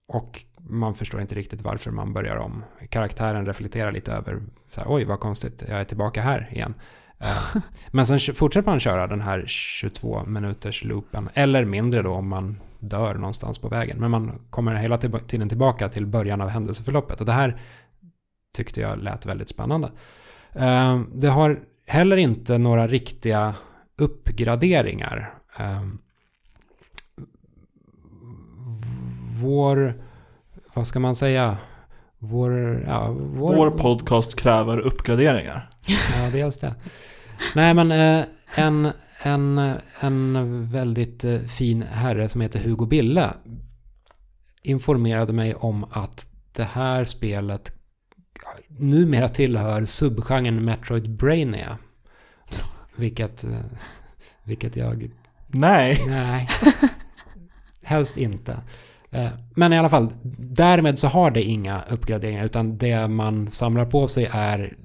[0.09, 2.63] Och man förstår inte riktigt varför man börjar om.
[2.89, 4.39] Karaktären reflekterar lite över,
[4.69, 6.73] så här, oj vad konstigt, jag är tillbaka här igen.
[7.19, 12.27] Eh, men sen fortsätter man köra den här 22 minuters loopen, eller mindre då om
[12.27, 13.99] man dör någonstans på vägen.
[13.99, 17.19] Men man kommer hela tiden tillbaka till början av händelseförloppet.
[17.19, 17.61] Och det här
[18.55, 19.91] tyckte jag lät väldigt spännande.
[20.53, 23.55] Eh, Det har heller inte några riktiga
[23.97, 25.33] uppgraderingar.
[25.57, 25.83] Eh,
[29.41, 29.93] Vår,
[30.73, 31.57] vad ska man säga?
[32.19, 35.69] Vår, ja, vår, Vår podcast kräver uppgraderingar.
[35.87, 36.75] Ja, dels det.
[37.55, 38.25] Nej, men eh,
[38.55, 38.91] en,
[39.23, 43.33] en, en väldigt eh, fin herre som heter Hugo Bille
[44.63, 47.73] informerade mig om att det här spelet
[48.67, 51.77] numera tillhör subgenren Metroid Brainia.
[52.95, 53.51] Vilket, eh,
[54.43, 55.11] vilket jag
[55.47, 56.03] Nej.
[56.07, 56.49] Nej,
[57.83, 58.57] helst inte.
[59.11, 63.85] Eh, men i alla fall, därmed så har det inga uppgraderingar utan det man samlar
[63.85, 64.77] på sig är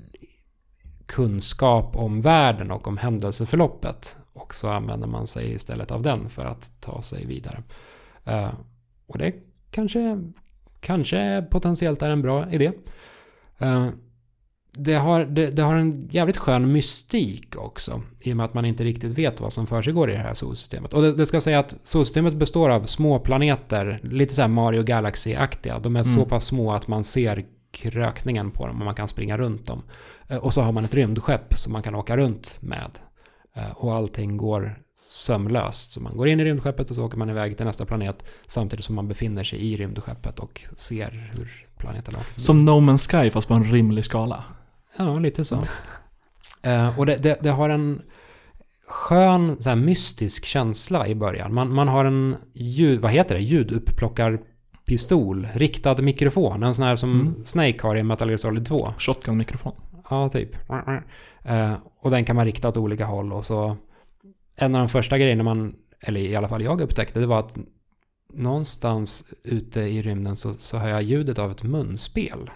[1.06, 4.16] kunskap om världen och om händelseförloppet.
[4.32, 7.62] Och så använder man sig istället av den för att ta sig vidare.
[8.24, 8.52] Eh,
[9.06, 9.34] och det
[9.70, 10.18] kanske,
[10.80, 12.72] kanske potentiellt är en bra idé.
[13.58, 13.88] Eh,
[14.76, 18.02] det har, det, det har en jävligt skön mystik också.
[18.20, 20.94] I och med att man inte riktigt vet vad som försiggår i det här solsystemet.
[20.94, 24.00] Och det, det ska säga att solsystemet består av små planeter.
[24.02, 25.78] Lite så här Mario Galaxy-aktiga.
[25.78, 26.28] De är så Mm.
[26.28, 29.82] pass små att man ser krökningen på dem och man kan springa runt dem.
[30.28, 32.90] Eh, Och så har man ett rymdskepp som man kan åka runt med.
[33.56, 35.92] Eh, Och allting går sömlöst.
[35.92, 38.84] Så man går in i rymdskeppet och så åker man iväg till nästa planet samtidigt
[38.84, 41.48] som man befinner sig i rymdskeppet och ser hur
[41.78, 42.40] planeten åker förbi.
[42.40, 44.44] Som No Man's Sky fast på en rimlig skala.
[44.97, 45.62] Ja, lite så.
[46.62, 48.03] Eh, och det, det, det har en
[48.86, 51.55] skön, så här, mystisk känsla i början.
[51.55, 57.20] Man, man har en ljud, vad heter det, ljudupplockarpistol, riktad mikrofon, en sån här som
[57.20, 57.45] Mm.
[57.45, 58.92] Snake har i Metal Gear Solid 2.
[58.99, 59.72] Shotgun-mikrofon.
[60.11, 60.57] Ja, typ.
[61.42, 63.76] Eh, och den kan man rikta åt olika håll och så
[64.57, 67.57] en av de första grejerna man, eller i alla fall jag upptäckte, det var att
[68.32, 72.51] någonstans ute i rymden så, så hör jag ljudet av ett munspel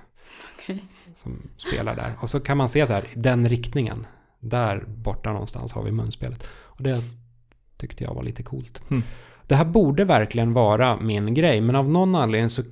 [0.73, 0.83] Okej.
[1.15, 2.13] som spelar där.
[2.21, 4.07] Och så kan man se så här, den riktningen.
[4.41, 6.47] Där borta någonstans har vi munspelet.
[6.51, 6.97] Och det
[7.77, 8.91] tyckte jag var lite coolt.
[8.91, 9.03] Mm.
[9.47, 12.63] Det här borde verkligen vara min grej, men av någon anledning så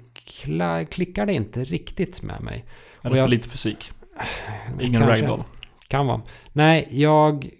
[0.91, 2.65] klickar det inte riktigt med mig.
[3.03, 3.91] Är det jag- för lite fysik?
[4.81, 5.23] Ingen Kanske.
[5.23, 5.45] ragdoll.
[5.89, 6.21] Kan vara.
[6.53, 7.51] Nej, jag...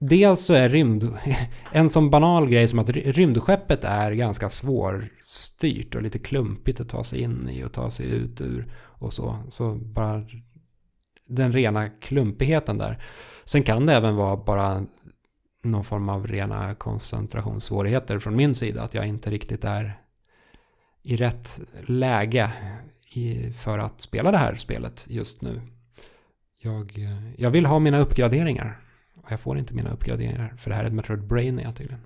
[0.00, 1.16] Dels så är rymd...
[1.72, 6.88] En sån banal grej som att ry- rymdskeppet är ganska svårstyrt och lite klumpigt att
[6.88, 9.36] ta sig in i och ta sig ut ur och så.
[9.48, 10.24] Så bara
[11.26, 13.02] den rena klumpigheten där.
[13.44, 14.84] Sen kan det även vara bara
[15.62, 18.82] någon form av rena koncentrationssvårigheter från min sida.
[18.82, 20.00] Att jag inte riktigt är
[21.02, 22.52] i rätt läge
[23.12, 25.60] i, för att spela det här spelet just nu.
[26.58, 28.80] Jag, jag vill ha mina uppgraderingar.
[29.22, 30.54] Och jag får inte mina uppgraderingar.
[30.58, 32.00] För det här är ett Metroid Brainia tydligen.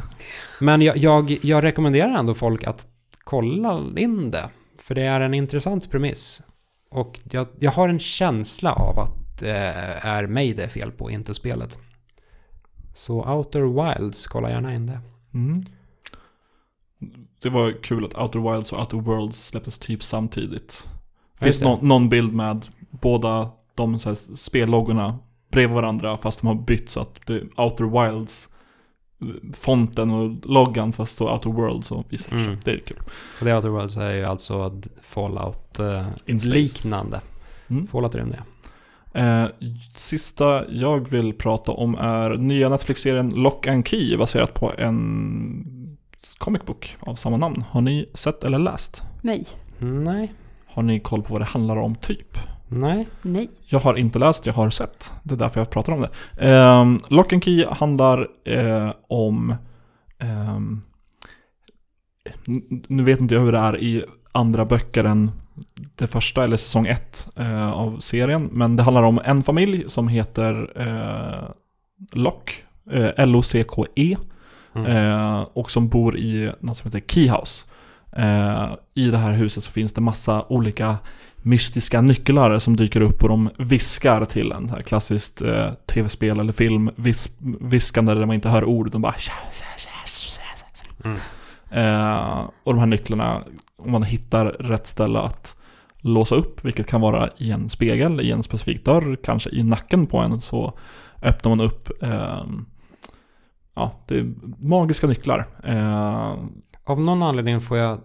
[0.60, 2.86] Men jag, jag, jag rekommenderar ändå folk att
[3.24, 4.48] kolla in det.
[4.80, 6.42] För det är en intressant premiss.
[6.90, 9.56] Och jag, jag har en känsla av att det
[10.02, 11.78] är mig det är fel på, inte spelet.
[12.94, 15.00] Så Outer Wilds, kolla gärna in det.
[15.34, 15.64] Mm.
[17.42, 20.88] Det var kul att Outer Wilds och Outer Worlds släpptes typ samtidigt.
[21.38, 21.78] Ja, Finns det.
[21.82, 25.18] någon, bild med båda de här, spelloggorna
[25.50, 28.49] bredvid varandra fast de har bytt så att det Outer Wilds eh,
[29.52, 32.56] fonten och loggan fast står Outer Worlds och visar Mm.
[32.64, 32.96] Det är kul.
[33.40, 34.80] Och det Outer Worlds är ju alltså.
[35.02, 37.20] Fallout-liknande.
[37.68, 37.86] Mm.
[37.86, 38.42] Fallout rymd, ja.
[39.20, 39.46] Eh,
[39.94, 45.98] sista jag vill prata om är nya Netflix-serien Lock and Key baserat på en
[46.38, 47.64] comic book av samma namn.
[47.70, 49.02] Har ni sett eller läst?
[49.22, 49.44] Nej.
[49.78, 50.32] Nej.
[50.66, 52.38] Har ni koll på vad det handlar om typ?
[52.72, 53.08] Nej.
[53.22, 53.50] Nej.
[53.68, 55.12] Jag har inte läst, jag har sett.
[55.22, 56.00] Det är därför jag pratar om
[56.36, 56.48] det.
[56.52, 59.54] Um, Lock and Key handlar eh, om
[62.48, 65.30] n- nu vet inte jag hur det är i andra böcker än
[65.96, 68.48] det första, eller säsong ett eh, av serien.
[68.52, 71.50] Men det handlar om en familj som heter eh,
[72.12, 74.16] Lock, eh, L-O-C-K-E.
[74.74, 74.86] Mm.
[74.96, 77.64] Eh, och som bor i något som heter Keyhouse.
[78.16, 80.96] Eh, I det här huset så finns det massa olika
[81.42, 84.70] mystiska nycklar som dyker upp och de viskar till en.
[84.70, 88.90] Här klassiskt eh, tv-spel eller film, vis viskande där man inte hör ord.
[88.90, 89.14] De bara...
[91.04, 91.18] Mm.
[91.70, 93.42] Eh, och de här nycklarna,
[93.76, 95.56] om man hittar rätt ställe att
[95.98, 100.06] låsa upp, vilket kan vara i en spegel, i en specifik dörr, kanske i nacken
[100.06, 100.78] på en, så
[101.22, 102.66] öppnar man upp ehm,
[103.74, 105.46] Ja, det är magiska nycklar.
[105.64, 106.34] Eh,
[106.84, 108.00] Av någon anledning får jag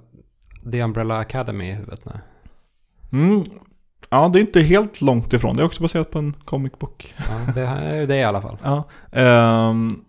[0.71, 2.11] The Umbrella Academy i huvudet nu.
[3.11, 3.43] Mm,
[4.09, 5.55] ja, det är inte helt långt ifrån.
[5.55, 7.13] Det är också baserat på en comic book.
[7.17, 8.57] Ja, det är det i alla fall.
[8.63, 9.99] Ja, ehm,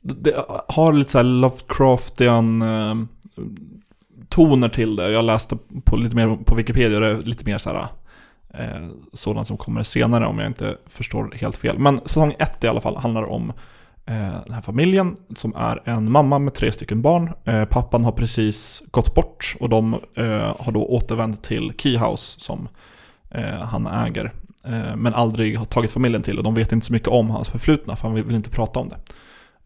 [0.00, 3.08] det, har lite så här Lovecraftian ehm,
[4.28, 5.10] toner till det.
[5.10, 7.86] Jag läste på lite mer på Wikipedia det är lite mer så här
[8.54, 11.78] eh, sådant som kommer senare om jag inte förstår helt fel.
[11.78, 13.52] Men säsong ett i alla fall handlar om
[14.06, 17.32] Eh, den här familjen som är en mamma med tre stycken barn.
[17.44, 22.68] Eh, pappan har precis gått bort och de eh, har då återvänt till Keyhouse som
[23.30, 24.32] eh, han äger.
[24.64, 27.50] Eh, men aldrig har tagit familjen till och de vet inte så mycket om hans
[27.50, 28.98] förflutna för han vill, inte prata om det.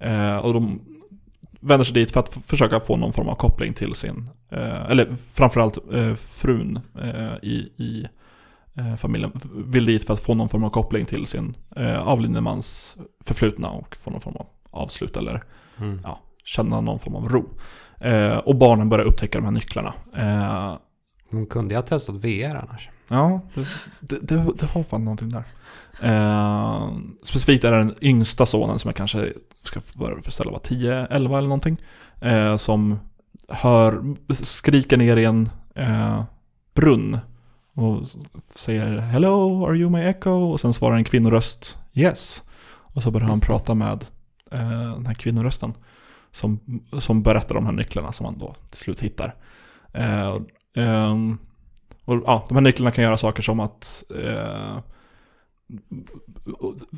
[0.08, 0.80] Eh, och de
[1.60, 5.16] vänder sig dit för att försöka få någon form av koppling till sin, eh, eller
[5.32, 8.08] framförallt eh, frun eh, i, i eh,
[8.98, 12.96] familjen vill dit för att få någon form av koppling till sin eh, avlidne mans
[13.24, 15.42] förflutna och få någon form av avslut eller
[15.78, 16.00] Mm.
[16.04, 16.20] Ja.
[16.44, 17.44] känna någon form av ro.
[18.00, 19.94] Eh, och barnen börjar upptäcka de här nycklarna.
[20.16, 20.76] Eh,
[21.30, 22.88] De kunde ju ha testat VR annars.
[23.08, 23.40] Ja,
[24.00, 25.44] det, det, det, har fan någonting där.
[26.02, 26.90] Eh,
[27.22, 31.48] specifikt är det den yngsta sonen som jag kanske ska föreställa var 10, 11 eller
[31.48, 31.76] någonting.
[32.20, 32.98] Eh, som
[33.48, 36.24] hör, skriker ner i en eh,
[36.74, 37.18] brunn.
[37.76, 38.06] Och
[38.54, 40.30] säger Hello, are you my echo?
[40.30, 42.42] Och sen svarar en kvinnoröst Yes.
[42.68, 44.04] Och så börjar han prata med
[44.50, 45.74] eh, den här kvinnorösten.
[46.32, 46.60] Som,
[46.98, 49.34] som berättar om de här nycklarna som han då till slut hittar.
[49.92, 50.36] Eh,
[50.76, 51.38] ehm,
[52.04, 54.76] och ja, de här nycklarna kan göra saker som att eh,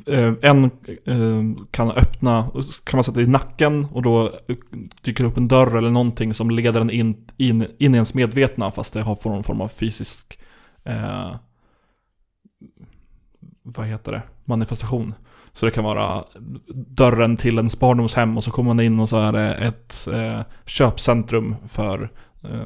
[0.05, 0.63] eh, en
[1.05, 2.51] eh, kan öppna,
[2.83, 4.31] kan man sätta i nacken och då
[5.01, 8.71] dyker upp en dörr eller någonting som leder den in, in, in i ens medvetna
[8.71, 10.39] fast det har någon form av fysisk
[10.83, 11.35] eh,
[13.63, 14.21] vad heter det?
[14.45, 15.13] Manifestation.
[15.53, 16.23] Så det kan vara
[16.73, 20.41] dörren till ens barndomshem och så kommer man in och så är det ett eh,
[20.65, 22.11] köpcentrum för
[22.43, 22.65] eh,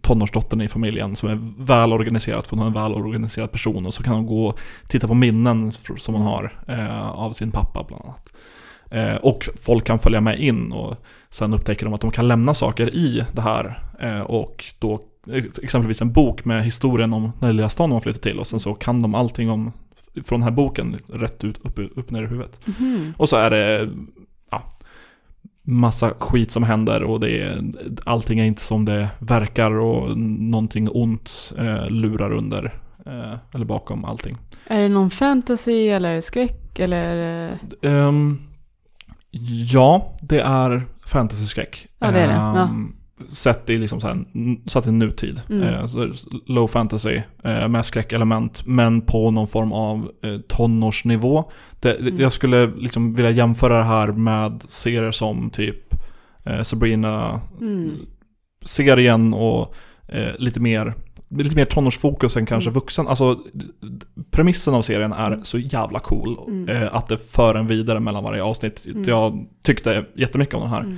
[0.00, 4.14] tonårsdottern i familjen som är välorganiserat, för hon är en välorganiserad person och så kan
[4.14, 8.32] hon gå och titta på minnen som hon har eh, av sin pappa bland annat.
[8.90, 10.96] Eh, och folk kan följa med in och
[11.28, 15.00] sen upptäcker de att de kan lämna saker i det här eh, och då
[15.62, 18.74] exempelvis en bok med historien om den lilla stan de flyttat till och sen så
[18.74, 19.72] kan de allting om
[20.22, 22.60] från den här boken rätt ut, upp, upp ner i huvudet.
[22.66, 23.14] Mhm.
[23.16, 23.90] Och så är det
[24.50, 24.62] ja,
[25.62, 27.60] massa skit som händer och det är,
[28.04, 32.74] allting är inte som det verkar och någonting ont eh, lurar under
[33.06, 34.36] eh, eller bakom allting.
[34.66, 37.48] Är det någon fantasy eller skräck eller?
[37.82, 38.38] Ehm,
[39.70, 41.86] ja, det är fantasyskräck.
[41.98, 42.34] Ja, det är det.
[42.34, 42.62] Ja.
[42.62, 42.94] Ehm,
[43.28, 44.24] Sett i liksom så här,
[44.68, 45.40] satt i nutid.
[45.50, 45.62] Mm.
[45.62, 45.84] Eh,
[46.46, 51.50] low fantasy eh, med skräckelement, men på någon form av eh, tonårsnivå.
[51.80, 52.18] Det, Mm.
[52.20, 55.94] Jag skulle liksom vilja jämföra det här med serier som typ
[56.44, 57.90] eh, Sabrina Mm.
[58.64, 59.74] serien och
[60.08, 60.94] eh, lite mer
[61.30, 62.74] Lite mer tonårsfokus än kanske Mm.
[62.74, 63.08] vuxen.
[63.08, 63.38] Alltså
[64.30, 65.44] premissen av serien är Mm.
[65.44, 66.38] så jävla cool.
[66.48, 66.68] Mm.
[66.68, 68.86] Eh, att det för en vidare mellan varje avsnitt.
[69.06, 70.96] Jag tyckte jättemycket om den här.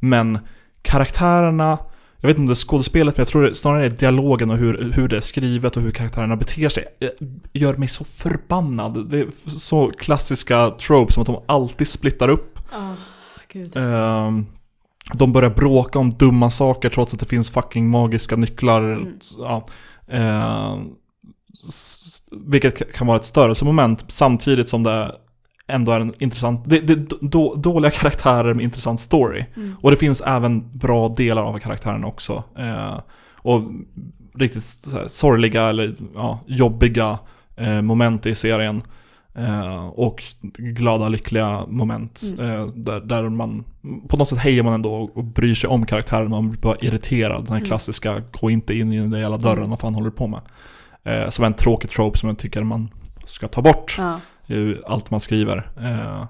[0.00, 0.38] Men
[0.86, 1.78] karaktärerna,
[2.20, 4.56] jag vet inte om det är skådespelet, men jag tror det snarare är dialogen och
[4.56, 6.84] hur, hur det är skrivet och hur karaktärerna beter sig.
[7.00, 7.08] eh,
[7.52, 9.10] Gör mig så förbannad.
[9.10, 9.28] Det är
[9.58, 12.58] så klassiska tropes som att de alltid splittar upp.
[12.72, 12.92] Ah,
[13.52, 13.76] gud.
[13.76, 14.46] Ehm,
[15.14, 18.82] de börjar bråka om dumma saker trots att det finns fucking magiska nycklar.
[18.82, 19.08] Mm.
[19.38, 19.66] Ja.
[21.68, 25.14] S- vilket ka- kan vara ett störelsemoment samtidigt som det
[25.68, 29.44] ändå är en intressant, det, det är då, dåliga karaktärer med intressant story.
[29.56, 29.76] Mm.
[29.80, 32.44] Och det finns även bra delar av karaktärerna också.
[32.58, 33.00] Eh,
[33.32, 33.62] och
[34.34, 37.18] riktigt så här, sorgliga eller ja, jobbiga
[37.56, 38.82] eh, moment i serien.
[39.34, 40.22] Eh, och
[40.58, 42.22] glada, lyckliga moment.
[42.38, 42.50] Mm.
[42.60, 43.64] Eh, där, där man,
[44.08, 46.30] på något sätt hejar man ändå och bryr sig om karaktären.
[46.30, 47.40] Man blir bara irriterad.
[47.40, 47.66] Den här Mm.
[47.66, 49.70] klassiska, gå inte in i den där jävla dörren, Mm.
[49.70, 50.40] vad fan håller du på med?
[51.04, 52.88] Eh, som en tråkig trope som jag tycker man
[53.24, 54.20] ska ta bort Ja.
[54.86, 55.70] Allt man skriver.
[55.76, 56.26] Eh,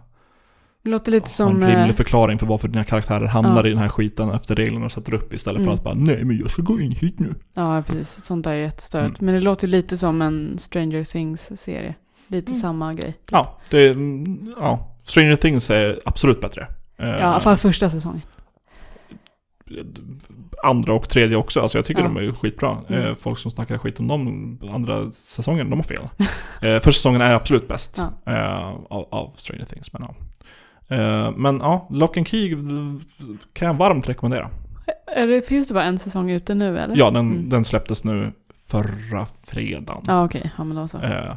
[0.83, 1.63] Det låter lite som...
[1.63, 3.67] en rimlig eh, förklaring för varför dina karaktärer hamnar Ja.
[3.67, 5.67] i den här skiten efter reglerna och sätter upp istället Mm.
[5.69, 7.35] för att bara nej men jag ska gå in hit nu.
[7.55, 8.25] Ja, precis.
[8.25, 9.03] Sånt där är jättestört.
[9.05, 9.17] Mm.
[9.21, 11.95] Men det låter lite som en Stranger Things-serie.
[12.29, 12.61] Lite Mm.
[12.61, 13.17] samma grej.
[13.31, 14.97] Ja, det är, mm, ja.
[15.03, 16.67] Stranger Things är absolut bättre.
[16.99, 18.23] Eh, Ja, i alla fall första säsongen.
[20.63, 22.09] Andra och tredje också, alltså jag tycker Ja.
[22.09, 22.79] de är skitbra.
[22.89, 23.05] Mm.
[23.07, 26.09] Eh, folk som snackar skit om dem andra säsongen, de har fel.
[26.63, 28.33] eh, första säsongen är absolut bäst Ja.
[28.33, 30.15] eh, av, av Stranger Things, men ja.
[31.37, 32.57] Men ja, Lock and Key
[33.53, 34.51] kan jag varmt rekommendera.
[35.07, 36.97] Är det, finns det bara en säsong ute nu eller?
[36.97, 37.49] Ja, den, Mm.
[37.49, 38.33] den släpptes nu
[38.71, 40.03] förra fredagen.
[40.07, 40.53] Ja, okej.
[40.59, 40.99] Ja, men då så.
[40.99, 41.35] Eh,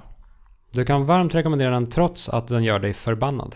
[0.72, 3.56] Du kan varmt rekommendera den trots att den gör dig förbannad.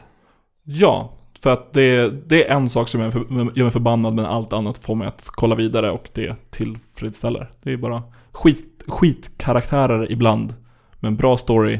[0.63, 1.11] ja,
[1.43, 4.25] för att det, det är en sak som gör mig för- gör mig förbannad, men
[4.25, 7.51] allt annat får mig att kolla vidare och det tillfredsställer.
[7.63, 10.53] Det är bara skit, skitkaraktärer ibland,
[10.99, 11.79] men bra story,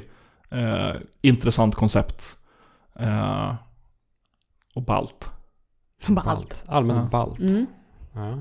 [0.51, 0.91] eh,
[1.22, 2.38] intressant koncept
[2.99, 3.53] eh,
[4.76, 5.30] och ballt.
[6.07, 6.64] Bara allt.
[6.68, 7.09] Allmänt Ja.
[7.11, 7.39] ballt.
[7.39, 7.66] Mm.
[8.14, 8.38] Ja.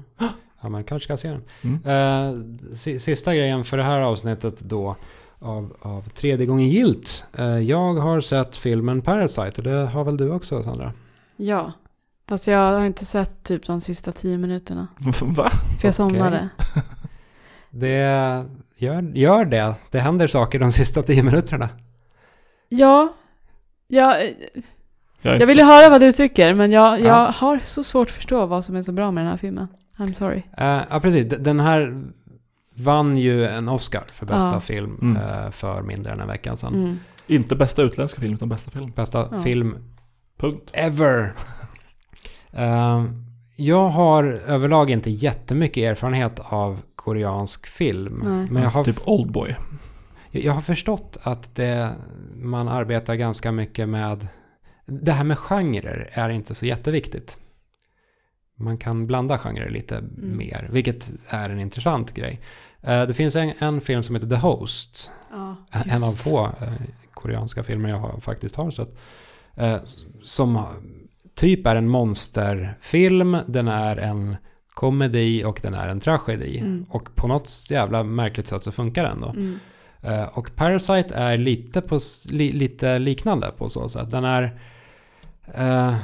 [0.62, 1.42] ja, man kanske ska se den.
[1.62, 1.84] Mm.
[1.84, 4.96] Eh, si- sista grejen för det här avsnittet då
[5.38, 7.24] av, av tredje gången gilt.
[7.38, 10.92] Eh, jag har sett filmen Parasite och det har väl du också Sandra?
[11.36, 11.72] Ja.
[12.28, 14.86] Fast jag har inte sett typ de sista tio minuterna.
[15.22, 15.50] Va?
[15.80, 16.48] För jag somnade.
[17.70, 17.98] Det
[18.76, 19.74] gör, gör det.
[19.90, 21.68] Det händer saker de sista tio minuterna.
[22.68, 23.12] Ja.
[23.88, 24.32] Jag, Jag,
[25.22, 27.30] jag inte- vill ju höra vad du tycker, men jag, jag Ja.
[27.34, 29.68] har så svårt att förstå vad som är så bra med den här filmen.
[29.98, 30.42] I'm sorry.
[30.58, 31.26] Eh, ja, precis.
[31.38, 32.04] Den här
[32.74, 34.60] vann ju en Oscar för bästa Ja.
[34.60, 35.16] film Mm.
[35.22, 36.74] eh, för mindre än en vecka sedan.
[36.74, 37.00] Mm.
[37.26, 38.90] Inte bästa utländska film, utan bästa film.
[38.96, 39.42] Bästa Ja.
[39.42, 39.91] film
[40.42, 40.70] Punkt.
[40.72, 41.34] ever.
[42.52, 43.04] Eh,
[43.56, 48.22] jag har överlag inte jättemycket erfarenhet av koreansk film.
[48.24, 48.46] Nej.
[48.50, 49.56] Men jag har, Typ Oldboy.
[50.30, 51.90] jag har förstått att det,
[52.36, 54.28] man arbetar ganska mycket med...
[54.86, 57.38] Det här med genrer är inte så jätteviktigt.
[58.56, 60.36] Man kan blanda genrer lite Mm.
[60.36, 62.40] mer, vilket är en intressant grej.
[62.82, 65.10] Eh, det finns en, en film som heter The Host.
[65.30, 66.72] Ja, En av få eh,
[67.10, 68.96] koreanska filmer jag har, faktiskt har sett.
[69.54, 69.76] Eh,
[70.22, 70.64] som
[71.34, 74.36] typ är en monsterfilm, den är en
[74.74, 76.58] komedi och den är en tragedi.
[76.58, 76.86] Mm.
[76.88, 79.28] Och på något jävla märkligt sätt så funkar den då.
[79.28, 79.58] Mm.
[80.02, 81.98] Eh, och Parasite är lite, på,
[82.30, 84.10] li, lite liknande på så sätt.
[84.10, 84.60] Den är...
[85.54, 85.94] Eh,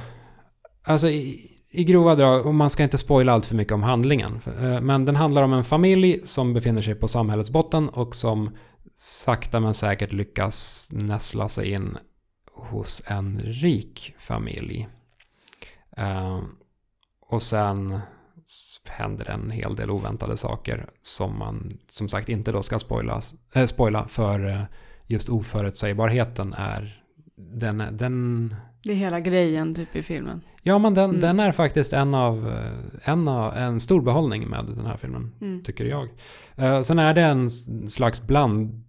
[0.84, 4.40] alltså i, i grova drag, och man ska inte spoila allt för mycket om handlingen.
[4.60, 8.50] Eh, men den handlar om en familj som befinner sig på samhällets botten och som
[8.94, 11.98] sakta men säkert lyckas näsla sig in
[12.70, 14.88] hos en rik familj.
[15.96, 16.40] Eh,
[17.20, 18.00] och sen
[18.88, 23.66] händer en hel del oväntade saker som man som sagt inte då ska spoilas, äh,
[23.66, 24.62] spoila för eh,
[25.06, 27.02] just oförutsägbarheten är
[27.36, 28.54] den, den
[28.84, 30.40] Det är hela grejen typ i filmen.
[30.62, 31.20] ja men den, Mm.
[31.20, 32.58] den är faktiskt en av,
[33.04, 35.62] en av en stor behållning med den här filmen Mm.
[35.64, 36.08] tycker jag.
[36.56, 37.50] Eh, sen är det en
[37.90, 38.84] slags blandning,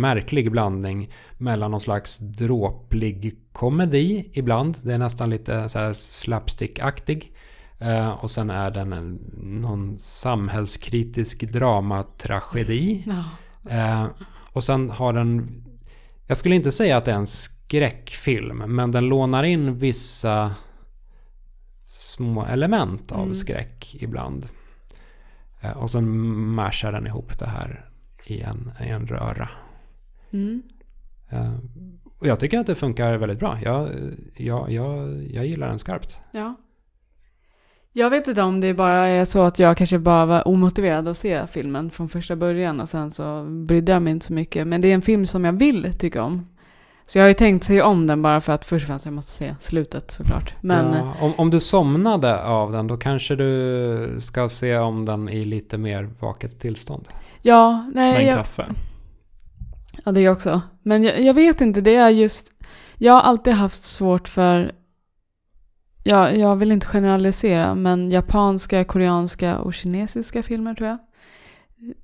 [0.00, 4.76] märklig blandning mellan någon slags dråplig komedi ibland.
[4.82, 7.32] Det är nästan lite så här slapstick-aktig.
[7.78, 9.14] Eh, och sen är den en,
[9.62, 13.04] någon samhällskritisk dramatragedi.
[13.06, 13.24] Ja.
[13.70, 14.06] Eh,
[14.52, 15.62] och sen har den,
[16.26, 20.54] jag skulle inte säga att det är en skräckfilm, men den lånar in vissa
[21.86, 23.34] små element av Mm.
[23.34, 24.46] skräck ibland.
[25.60, 26.08] Eh, och sen
[26.54, 27.88] mashar den ihop det här
[28.26, 29.48] i en, i en röra.
[30.32, 30.62] Mm.
[31.30, 31.54] Eh,
[32.18, 33.58] och jag tycker att det funkar väldigt bra.
[33.62, 33.88] Jag,
[34.36, 36.20] jag, jag, jag gillar den skarpt.
[36.32, 36.54] Ja.
[37.92, 41.18] Jag vet inte om det bara är så att jag kanske bara var omotiverad att
[41.18, 44.66] se filmen från första början och sen så brydde jag mig inte så mycket.
[44.66, 46.46] Men det är en film som jag vill tycka om.
[47.06, 49.14] Så jag har ju tänkt se om den bara för att först och främst jag
[49.14, 50.54] måste se slutet såklart.
[50.60, 55.28] Men Ja, om, om du somnade av den, då kanske du ska se om den
[55.28, 57.08] i lite mer vaket tillstånd.
[57.42, 58.12] ja, nej.
[58.12, 58.66] Med en Jag, kaffe.
[60.04, 60.60] ja, det också.
[60.82, 62.52] Men jag, jag vet inte, det är just...
[62.98, 64.72] Jag har alltid haft svårt för...
[66.04, 70.98] Ja, jag vill inte generalisera, men japanska, koreanska och kinesiska filmer tror jag.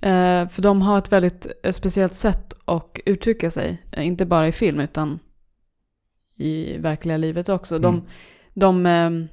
[0.03, 3.83] Eh, för de har ett väldigt eh, speciellt sätt att uttrycka sig.
[3.93, 5.19] Eh, inte bara i film utan
[6.37, 7.79] i verkliga livet också.
[7.79, 8.07] De, Mm.
[8.55, 9.29] de eh,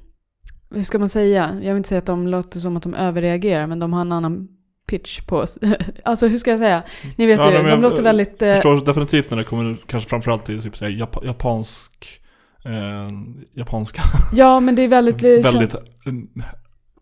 [0.76, 1.50] hur ska man säga?
[1.54, 4.12] Jag vill inte säga att de låter som att de överreagerar, men de har en
[4.12, 4.48] annan
[4.88, 5.58] pitch på oss.
[6.04, 6.82] alltså hur ska jag säga?
[7.16, 8.42] Ni vet Ja, ju, de jag låter väldigt...
[8.42, 12.20] eh, förstår definitivt när det kommer kanske framförallt till typ, så här, jap japansk
[12.64, 13.08] eh,
[13.54, 14.02] japanska.
[14.32, 15.22] Ja, men det är väldigt...
[15.44, 15.84] väldigt känns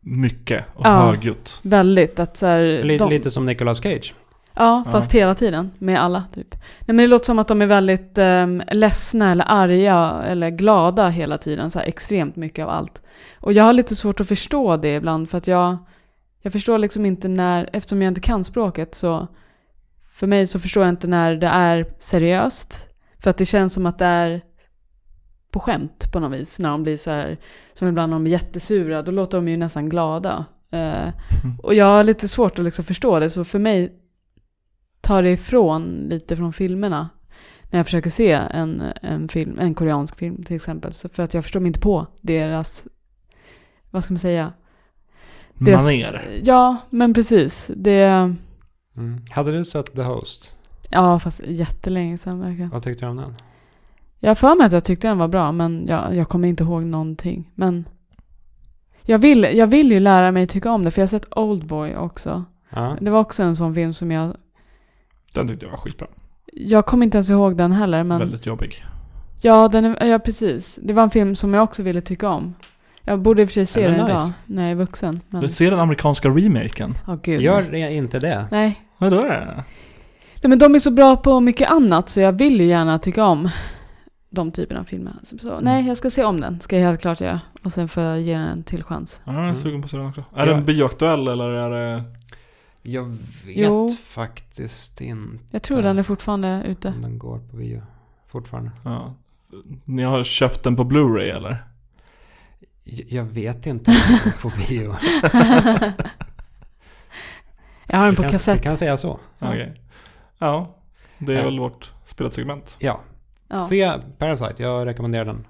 [0.06, 0.90] mycket och Ja.
[0.90, 1.58] högljutt.
[1.62, 4.14] väldigt att så här, Lite, de, lite som Nicolas Cage.
[4.54, 5.70] Ja, fast hela tiden.
[5.78, 6.54] Med alla, typ.
[6.54, 11.08] Nej, men det låter som att de är väldigt um, ledsna eller arga eller glada
[11.08, 11.70] hela tiden.
[11.70, 13.02] Så här, extremt mycket av allt.
[13.40, 15.76] Och jag har lite svårt att förstå det ibland för att jag,
[16.42, 19.26] jag förstår liksom inte när, eftersom jag inte kan språket så
[20.10, 22.86] för mig så förstår jag inte när det är seriöst.
[23.22, 24.40] För att det känns som att det är
[25.56, 26.58] på skämt på något vis.
[26.58, 27.38] När de blir så här,
[27.72, 30.44] som ibland när de är jättesura, då låter de ju nästan glada.
[30.74, 31.12] Uh,
[31.62, 33.92] och jag har lite svårt att liksom förstå det, så för mig
[35.00, 37.08] tar det ifrån lite från filmerna.
[37.70, 40.92] När jag försöker se en, en, film, en koreansk film till exempel.
[40.92, 42.86] Så för att jag förstår mig inte på deras,
[43.90, 44.52] vad ska man säga?
[45.54, 46.40] Deras, Maner.
[46.44, 47.70] Ja, men precis.
[47.76, 48.34] Det,
[48.96, 49.20] Mm.
[49.30, 50.56] Hade du sett The Host?
[50.90, 52.70] ja fast jättelänge sedan verkligen.
[52.70, 53.34] Vad tyckte du om den?
[54.20, 56.64] Jag har för mig att jag tyckte den var bra, men jag, jag kommer inte
[56.64, 57.50] ihåg någonting.
[57.54, 57.88] Men
[59.02, 61.96] jag vill, jag vill ju lära mig tycka om det, för jag har sett Oldboy
[61.96, 62.44] också.
[62.70, 62.96] Ja.
[63.00, 64.36] Det var också en sån film som jag...
[65.32, 66.06] Den tyckte jag var skitbra.
[66.52, 68.18] Jag kommer inte ens ihåg den heller, men...
[68.18, 68.84] Väldigt jobbig.
[69.42, 70.78] Ja, den är, ja, precis.
[70.82, 72.54] Det var en film som jag också ville tycka om.
[73.02, 74.34] Jag borde i och för sig se den den idag, nice?
[74.46, 75.20] när jag är vuxen.
[75.28, 76.98] Men, Du ser den amerikanska remaken?
[77.08, 77.40] åh gud.
[77.40, 78.46] Gör inte det?
[78.50, 78.80] Nej.
[78.98, 79.64] Vad är det?
[80.42, 83.24] Nej, men de är så bra på mycket annat, så jag vill ju gärna tycka
[83.24, 83.48] om
[84.30, 85.12] de typerna av filmer.
[85.22, 87.40] Så, så, nej, jag ska se om den, ska jag helt klart göra.
[87.62, 89.22] Och sen får jag ge den en till chans.
[89.24, 89.56] Ja, jag är Mm.
[89.56, 90.20] sugen på att se den också.
[90.20, 90.44] Är Ja.
[90.46, 92.04] det en bioaktuell eller är det...
[92.82, 93.18] Jag vet
[93.56, 93.96] Jo.
[94.04, 96.88] faktiskt inte Jag tror den är fortfarande ute.
[96.88, 97.82] om den går på bio
[98.26, 98.70] fortfarande.
[98.84, 99.14] Ja.
[99.84, 101.56] Ni har köpt den på Blu-ray eller?
[103.08, 104.94] Jag vet inte om den går på bio.
[107.86, 108.58] jag har den på kan, kassett.
[108.58, 109.18] vi kan säga så.
[109.38, 109.48] Ja.
[109.48, 109.74] Okej.
[110.38, 110.76] Ja,
[111.18, 111.44] det är Ja.
[111.44, 112.76] väl vårt spelat segment.
[112.78, 113.00] Ja.
[113.48, 113.60] Ja.
[113.64, 115.46] Se Parasite, jag rekommenderar den.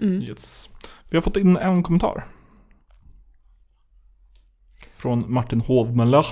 [0.00, 0.22] Mm.
[0.22, 0.68] Yes.
[1.10, 2.24] Vi har fått in en kommentar.
[4.90, 6.26] Från Martin Hovmöller.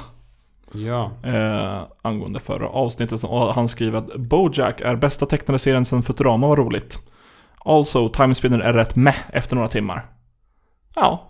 [0.72, 1.12] Ja.
[1.24, 3.24] Eh, angående förra avsnittet.
[3.24, 6.98] Och han skriver att Bojack är bästa tecknade serien sedan Futurama var roligt.
[7.58, 10.06] Also, Time Spinner är rätt meh efter några timmar.
[10.94, 11.28] Ja.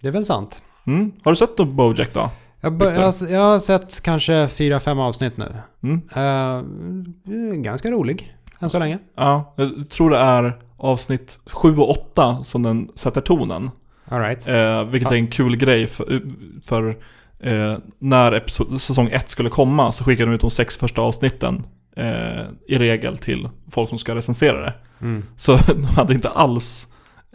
[0.00, 0.62] Det är väl sant.
[0.86, 1.12] Mm.
[1.24, 2.30] Har du sett då Bojack då?
[2.60, 5.56] Jag, jag, har- jag har sett kanske fyra, fem avsnitt nu.
[5.82, 6.02] Mm.
[6.16, 8.98] Uh, ganska rolig, än så länge.
[9.16, 13.70] Ja, jag tror det är avsnitt 7 och 8 som den sätter tonen.
[14.08, 14.48] All right.
[14.48, 16.22] Eh, vilket är en kul grej för,
[16.64, 16.96] för
[17.40, 21.66] eh, när episod, säsong 1 skulle komma så skickade de ut de sex första avsnitten
[21.96, 24.74] eh, i regel till folk som ska recensera det.
[25.00, 25.24] Mm.
[25.36, 26.86] Så de hade inte alls,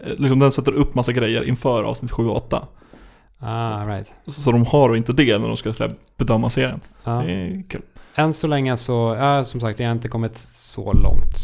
[0.03, 2.67] eh, liksom den sätter upp massa grejer inför avsnitt 7 och 8.
[3.43, 4.15] Ah, right.
[4.25, 5.73] Så, så de har inte det när de ska
[6.17, 6.81] bedöma serien.
[7.03, 7.11] Ja.
[7.11, 7.81] Det är kul.
[8.15, 11.37] Än så länge så, ja, som sagt, jag har inte kommit så långt.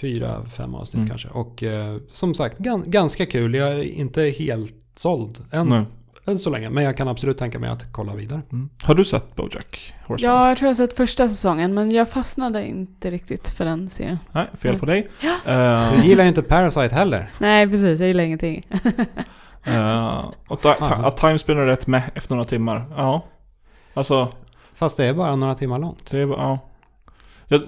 [0.00, 1.08] Fyra, fem avsnitt Mm.
[1.08, 1.28] kanske.
[1.28, 3.54] Och eh, som sagt, gan, ganska kul.
[3.54, 5.82] Jag är inte helt såld än, Nej.
[6.26, 6.70] än så länge.
[6.70, 8.40] Men jag kan absolut tänka mig att kolla vidare.
[8.52, 8.68] Mm.
[8.82, 10.34] Har du sett Bojack Horseman?
[10.34, 13.88] Ja, jag tror jag har sett första säsongen, men jag fastnade inte riktigt för den
[13.90, 14.18] serien.
[14.32, 15.08] Nej, fel på dig.
[15.20, 15.52] Ja.
[15.52, 17.30] Eh, Du gillar ju inte Parasite heller.
[17.38, 18.00] Nej, precis.
[18.00, 18.66] Jag gillar ingenting.
[19.64, 20.60] Eh, och
[21.06, 22.84] att Time Spinner är rätt med efter några timmar.
[22.96, 23.24] Ja.
[23.94, 24.32] Alltså,
[24.76, 26.10] Fast det är bara några timmar långt.
[26.10, 26.58] det är ja.
[27.48, 27.62] Jag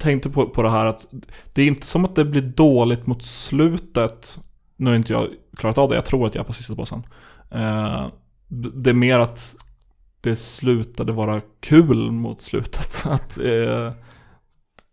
[0.00, 1.08] tänkte på, på det här att
[1.54, 4.38] det är inte som att det blir dåligt mot slutet.
[4.76, 7.06] Nu har inte jag klarat av det, jag tror att jag är på sista bossen.
[7.50, 8.06] Eh,
[8.48, 9.56] det är mer att
[10.20, 13.06] det slutade vara kul mot slutet.
[13.06, 13.92] Att eh,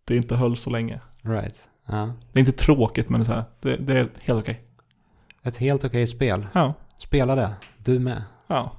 [0.06, 1.00] det inte höll så länge.
[1.22, 1.70] Right.
[1.88, 2.14] Ja.
[2.32, 4.64] Det är inte tråkigt men det är, så här, det, det är helt okej.
[5.44, 6.48] Ett helt okej spel.
[6.54, 6.74] Ja.
[6.98, 7.50] Spela det.
[7.78, 8.24] Du med.
[8.48, 8.72] Ja.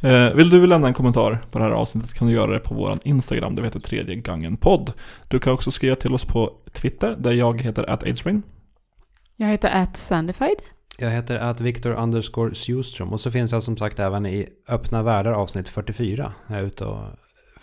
[0.00, 2.74] Eh, vill du lämna en kommentar på det här avsnittet kan du göra det på
[2.74, 4.92] vår Instagram, det heter tredje gången podd.
[5.28, 8.42] Du kan också skriva till oss på Twitter, där jag heter atagespring.
[9.36, 10.56] Jag heter at Sandified.
[10.98, 15.02] Jag heter att Victor underscore Sjustrom och så finns jag som sagt även i Öppna
[15.02, 16.32] Världar avsnitt 44.
[16.46, 17.02] Jag är ute och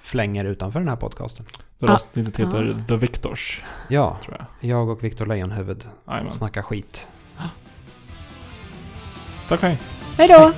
[0.02, 1.46] flänger utanför den här podcasten.
[1.80, 1.94] Det Ah.
[1.94, 4.70] avsnittet heter The Victors, Ja, tror jag.
[4.70, 5.84] jag och Victor Lejonhuvud
[6.32, 7.08] snackar skit.
[9.50, 9.78] Tack och hej.
[10.18, 10.52] Hej då!